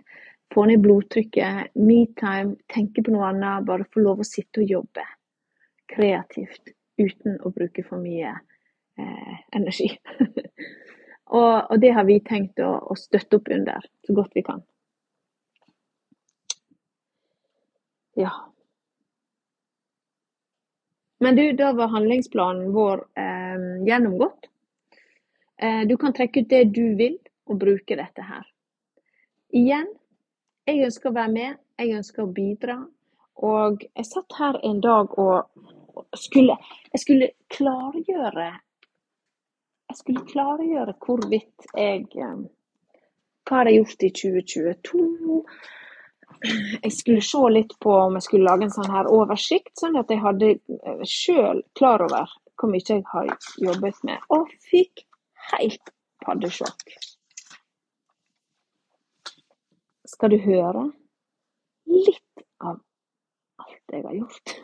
få 0.54 0.66
ned 0.66 0.82
blodtrykket, 0.82 1.76
metime, 1.78 2.56
tenke 2.74 3.04
på 3.06 3.14
noe 3.14 3.30
annet, 3.30 3.66
bare 3.68 3.88
få 3.94 4.04
lov 4.04 4.24
å 4.24 4.28
sitte 4.28 4.64
og 4.64 4.74
jobbe 4.74 5.06
kreativt 5.90 6.74
uten 7.00 7.40
å 7.46 7.52
bruke 7.54 7.84
for 7.86 8.02
mye 8.02 8.34
eh, 9.00 9.38
energi. 9.56 9.90
og, 11.40 11.54
og, 11.70 11.78
det 11.82 11.94
har 11.96 12.06
vi 12.10 12.20
tenkt 12.26 12.62
å, 12.64 12.72
å, 12.92 12.98
støtte 12.98 13.40
opp 13.40 13.50
under 13.54 13.86
så 14.06 14.16
godt 14.18 14.36
vi 14.38 14.44
kan. 14.46 14.62
Ja. 18.20 18.34
Men 21.24 21.36
du, 21.36 21.46
da 21.56 21.72
var 21.76 21.94
handlingsplanen 21.94 22.74
vår 22.76 23.06
eh, 23.20 23.66
gjennomgått. 23.88 24.50
Eh, 25.62 25.86
du 25.88 25.96
kan 26.00 26.16
trekke 26.16 26.44
ut 26.44 26.52
det 26.52 26.66
du 26.76 26.96
vil, 27.00 27.18
og 27.50 27.58
bruke 27.64 27.96
dette 27.98 28.24
her. 28.24 28.46
Igjen 29.56 29.88
jeg 30.70 30.86
ønsker 30.88 31.10
å 31.10 31.16
være 31.16 31.34
med, 31.34 31.60
jeg 31.80 31.98
ønsker 31.98 32.24
å 32.24 32.32
bidra. 32.34 32.78
Og 33.50 33.84
jeg 33.88 34.08
satt 34.08 34.36
her 34.40 34.60
en 34.68 34.82
dag 34.84 35.14
og 35.22 36.16
skulle, 36.18 36.56
jeg 36.94 37.04
skulle 37.04 37.30
klargjøre 37.52 38.50
Jeg 39.90 39.98
skulle 39.98 40.26
klargjøre 40.30 40.94
hvorvidt 41.02 41.70
jeg 41.74 42.06
eh, 42.20 42.42
Hva 43.48 43.58
har 43.58 43.70
jeg 43.70 43.80
gjort 43.80 44.06
i 44.06 44.12
2022? 44.20 45.38
Jeg 46.84 46.92
skulle 46.96 47.24
se 47.26 47.42
litt 47.52 47.74
på 47.84 47.96
om 48.06 48.20
jeg 48.20 48.28
skulle 48.28 48.48
lage 48.48 48.68
en 48.68 48.76
sånn 48.76 48.92
her 48.94 49.10
oversikt, 49.12 49.74
sånn 49.80 49.98
at 50.00 50.12
jeg 50.14 50.22
hadde 50.24 50.52
eh, 50.56 51.06
sjøl 51.08 51.64
klar 51.80 52.06
over 52.06 52.36
hvor 52.60 52.72
mye 52.72 52.84
jeg 52.86 53.06
har 53.14 53.32
jobbet 53.64 54.04
med. 54.08 54.28
Og 54.36 54.52
fikk 54.70 55.08
helt 55.54 55.96
paddesjokk 56.26 57.00
skal 60.10 60.34
du 60.34 60.40
høre 60.42 60.90
litt 61.90 62.44
av 62.64 62.80
alt 63.62 63.94
jeg 63.94 64.06
har 64.06 64.18
gjort. 64.18 64.56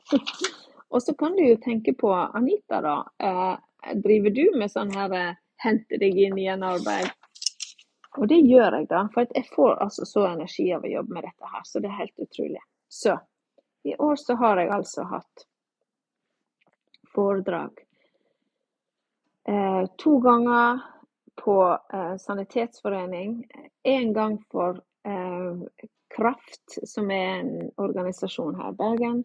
og 0.92 1.02
så 1.02 1.14
kan 1.18 1.36
du 1.36 1.44
jo 1.46 1.58
tenke 1.62 1.94
på 1.98 2.12
Anita, 2.14 2.80
da. 2.84 2.96
Eh, 3.18 3.94
driver 4.04 4.34
du 4.34 4.44
med 4.58 4.72
sånn 4.72 4.92
her 4.94 5.14
eh, 5.18 5.36
hente 5.64 5.98
deg 6.00 6.18
inn 6.26 6.38
i 6.38 6.48
en 6.52 6.66
arbeid? 6.66 7.10
Og 8.14 8.28
det 8.30 8.38
gjør 8.46 8.78
jeg, 8.78 8.88
da. 8.92 9.04
For 9.14 9.26
jeg 9.34 9.48
får 9.54 9.80
altså 9.82 10.06
så 10.06 10.28
energi 10.30 10.68
av 10.74 10.86
å 10.86 10.92
jobbe 10.92 11.16
med 11.16 11.26
dette 11.26 11.50
her, 11.50 11.66
så 11.66 11.82
det 11.82 11.90
er 11.90 12.00
helt 12.04 12.26
utrolig. 12.28 12.62
Så 12.88 13.18
i 13.84 13.96
år 13.98 14.16
så 14.20 14.38
har 14.40 14.62
jeg 14.62 14.70
altså 14.72 15.04
hatt 15.10 15.46
foredrag 17.14 17.82
eh, 19.50 19.82
to 20.00 20.18
ganger 20.22 20.80
på 21.40 21.78
eh, 21.92 22.16
Sanitetsforening. 22.16 23.44
En 23.82 24.12
gang 24.12 24.38
for 24.50 24.80
eh, 25.06 25.86
Kraft, 26.16 26.78
som 26.88 27.10
er 27.10 27.40
en 27.40 27.70
organisasjon 27.76 28.56
her 28.60 28.72
i 28.72 28.78
Bergen. 28.78 29.24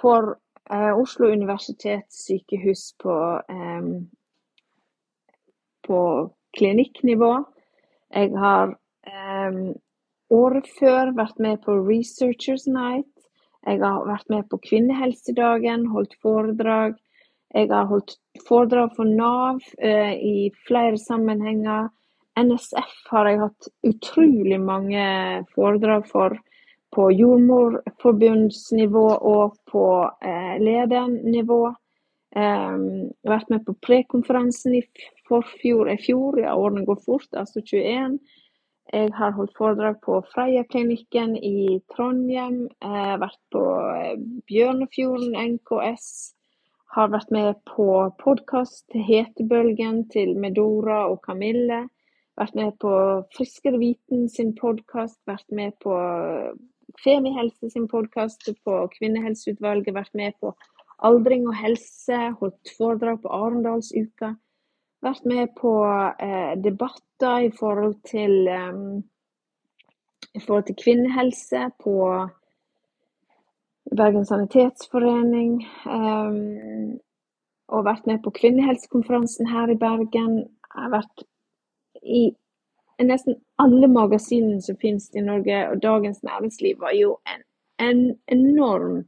For 0.00 0.34
eh, 0.70 0.92
Oslo 0.98 1.32
universitetssykehus 1.32 2.84
på, 3.02 3.16
eh, 3.48 3.88
på 5.88 6.02
klinikknivå. 6.58 7.32
Jeg 8.12 8.36
har 8.38 8.76
eh, 9.06 9.62
året 10.30 10.68
før 10.78 11.14
vært 11.16 11.38
med 11.38 11.62
på 11.64 11.76
Researchers 11.88 12.68
Night. 12.68 13.08
Jeg 13.66 13.78
har 13.82 14.06
vært 14.08 14.30
med 14.30 14.48
på 14.50 14.58
Kvinnehelsedagen, 14.62 15.86
holdt 15.94 16.16
foredrag. 16.22 16.96
Jeg 17.52 17.68
har 17.68 17.90
holdt 17.90 18.16
foredrag 18.48 18.94
for 18.96 19.08
Nav 19.08 19.60
eh, 19.78 20.14
i 20.16 20.36
flere 20.66 20.96
sammenhenger. 21.00 21.90
NSF 22.40 22.94
har 23.12 23.28
jeg 23.28 23.42
hatt 23.42 23.68
utrolig 23.84 24.60
mange 24.60 25.04
foredrag 25.52 26.06
for 26.08 26.38
på 26.92 27.08
jordmorforbundsnivå 27.16 29.06
og 29.16 29.56
på 29.72 29.86
eh, 30.24 30.56
ledernivå. 30.60 31.62
Eh, 32.36 32.76
vært 33.28 33.52
med 33.52 33.64
på 33.66 33.76
prekonferansen 33.84 34.76
i 34.76 34.82
forfjor, 35.28 35.88
i 35.92 35.98
fjor, 36.00 36.40
ja 36.40 36.56
årene 36.56 36.84
går 36.88 37.00
fort, 37.04 37.28
altså 37.36 37.64
21. 37.64 38.18
Jeg 38.92 39.12
har 39.16 39.32
holdt 39.36 39.54
foredrag 39.56 40.00
på 40.04 40.18
Freia-klinikken 40.34 41.36
i 41.38 41.78
Trondheim. 41.94 42.66
Har 42.84 43.20
vært 43.22 43.40
på 43.54 43.64
eh, 43.96 44.16
Bjørnefjorden 44.48 45.36
NKS. 45.56 46.08
Har 46.92 47.08
vært 47.08 47.30
med 47.32 47.54
på 47.68 47.86
podkast 48.20 48.84
til 48.92 49.04
Hetebølgen 49.06 50.02
til 50.12 50.34
Medora 50.36 51.06
og 51.08 51.22
Kamille. 51.24 51.86
Vært 52.36 52.54
med 52.54 52.76
på 52.84 52.92
Friskere 53.36 53.80
viten 53.80 54.28
sin 54.28 54.52
podkast. 54.58 55.18
Vært 55.26 55.48
med 55.48 55.72
på 55.80 55.96
Femihelse 57.04 57.72
sin 57.72 57.88
podkast, 57.88 58.44
på 58.64 58.86
Kvinnehelseutvalget. 58.98 59.94
Vært 59.96 60.12
med 60.14 60.36
på 60.40 60.52
Aldring 61.00 61.48
og 61.48 61.56
helse. 61.56 62.20
Holdt 62.40 62.76
foredrag 62.76 63.22
på 63.24 63.32
Arendalsuka 63.40 64.34
vært 65.02 65.24
med 65.26 65.50
på 65.58 65.72
eh, 66.22 66.54
debatter 66.62 67.48
i 67.48 67.50
forhold 67.58 67.96
til 68.06 68.48
um, 68.48 69.02
i 70.32 70.40
forhold 70.40 70.68
til 70.68 70.78
kvinnehelse 70.84 71.66
på 71.82 71.96
Bergen 73.96 74.26
sanitetsforening. 74.26 75.62
Um, 75.86 76.98
og 77.72 77.86
vært 77.86 78.06
med 78.06 78.20
på 78.24 78.32
kvinnehelsekonferansen 78.36 79.48
her 79.48 79.72
i 79.72 79.78
Bergen. 79.80 80.38
Jeg 80.42 80.82
har 80.84 80.92
vært 80.92 81.24
i 82.02 82.22
nesten 83.02 83.38
alle 83.62 83.88
magasinene 83.90 84.60
som 84.62 84.76
finnes 84.78 85.08
i 85.16 85.22
Norge, 85.24 85.56
og 85.70 85.80
Dagens 85.82 86.20
Næringsliv 86.22 86.78
var 86.80 86.92
jo 86.94 87.16
en, 87.26 87.42
en 87.82 88.02
enorm 88.30 89.00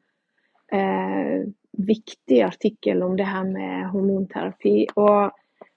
eh, 0.72 1.45
viktig 1.72 2.41
artikkel 2.43 3.05
om 3.07 3.14
det 3.18 3.28
her 3.28 3.45
med 3.47 3.91
hormonterapi. 3.93 4.76
Og 4.97 5.35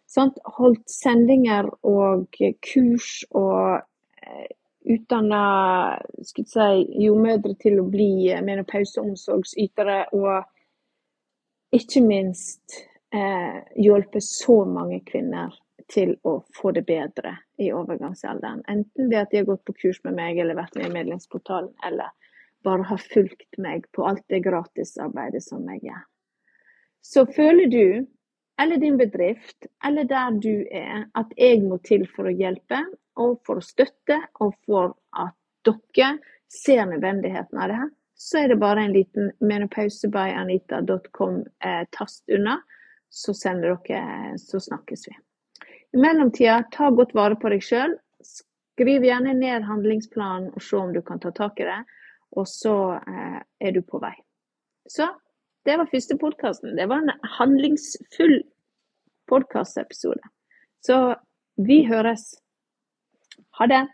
Sant? 0.08 0.39
Holdt 0.58 0.88
sendinger 0.88 1.68
og 1.84 2.30
kurs 2.64 3.26
og 3.36 3.82
eh, 4.24 4.47
utdanna 4.93 5.41
si, 6.23 6.67
jordmødre 7.03 7.55
til 7.61 7.81
å 7.81 7.88
bli 7.91 8.31
menopauseomsorgsytere. 8.43 9.97
Og 10.17 11.75
ikke 11.75 12.03
minst 12.05 12.79
eh, 13.13 13.63
hjulpet 13.75 14.23
så 14.23 14.61
mange 14.65 15.01
kvinner 15.07 15.55
til 15.91 16.15
å 16.27 16.39
få 16.55 16.73
det 16.75 16.83
bedre 16.88 17.38
i 17.63 17.71
overgangsalderen. 17.71 18.63
Enten 18.67 19.11
det 19.11 19.21
at 19.21 19.31
de 19.31 19.41
har 19.41 19.49
gått 19.49 19.65
på 19.67 19.75
kurs 19.81 20.01
med 20.03 20.17
meg 20.19 20.39
eller 20.39 20.57
vært 20.57 20.75
med 20.79 20.89
i 20.89 20.95
medlemsportalen, 20.99 21.71
eller 21.88 22.11
bare 22.67 22.88
har 22.89 22.99
fulgt 23.13 23.59
meg 23.61 23.88
på 23.95 24.03
alt 24.07 24.25
det 24.31 24.43
gratisarbeidet 24.43 25.43
som 25.45 25.67
jeg 25.71 25.88
gjør. 25.88 26.05
Så 27.05 27.23
føler 27.31 27.71
du 27.71 28.07
eller 28.59 28.77
din 28.81 28.97
bedrift, 28.97 29.67
eller 29.85 30.07
der 30.09 30.31
du 30.41 30.65
er, 30.71 31.05
at 31.15 31.33
jeg 31.38 31.61
må 31.63 31.77
til 31.85 32.07
for 32.09 32.27
å 32.27 32.33
hjelpe 32.33 32.81
og 33.18 33.41
for 33.45 33.59
støtte, 33.65 34.22
og 34.41 34.53
for 34.65 34.95
at 35.18 35.34
dere 35.68 36.18
ser 36.47 36.86
nødvendigheten 36.88 37.57
av 37.59 37.68
det 37.70 37.76
her, 37.82 37.89
så 38.18 38.38
er 38.41 38.47
det 38.49 38.59
bare 38.61 38.84
en 38.86 38.93
liten 38.95 39.32
menopausebyanita.com-tast 39.45 42.30
eh, 42.30 42.36
unna. 42.39 42.55
Så 43.09 43.34
sender 43.38 43.78
dere, 43.86 44.38
så 44.41 44.59
snakkes 44.59 45.07
vi. 45.07 45.13
I 45.93 45.97
mellomtida, 46.01 46.63
ta 46.74 46.89
godt 46.91 47.15
vare 47.15 47.36
på 47.39 47.49
deg 47.53 47.63
sjøl. 47.63 47.93
Skriv 48.26 49.03
gjerne 49.05 49.34
ned 49.38 49.63
handlingsplanen 49.70 50.49
og 50.53 50.61
se 50.63 50.76
om 50.80 50.93
du 50.93 51.01
kan 51.05 51.20
ta 51.22 51.32
tak 51.36 51.59
i 51.61 51.70
det. 51.70 51.82
Og 52.38 52.45
så 52.49 52.76
eh, 52.99 53.39
er 53.63 53.72
du 53.76 53.82
på 53.86 53.97
vei. 54.03 54.15
Så 54.89 55.05
det 55.68 55.78
var 55.78 55.91
første 55.91 56.18
podkasten. 56.20 56.78
Det 56.78 56.89
var 56.89 56.97
en 57.03 57.11
handlingsfull 57.38 58.38
podkastepisode. 59.28 60.22
Så 60.86 61.15
vi 61.55 61.86
høres. 61.88 62.36
Ha 63.58 63.66
det. 63.68 63.88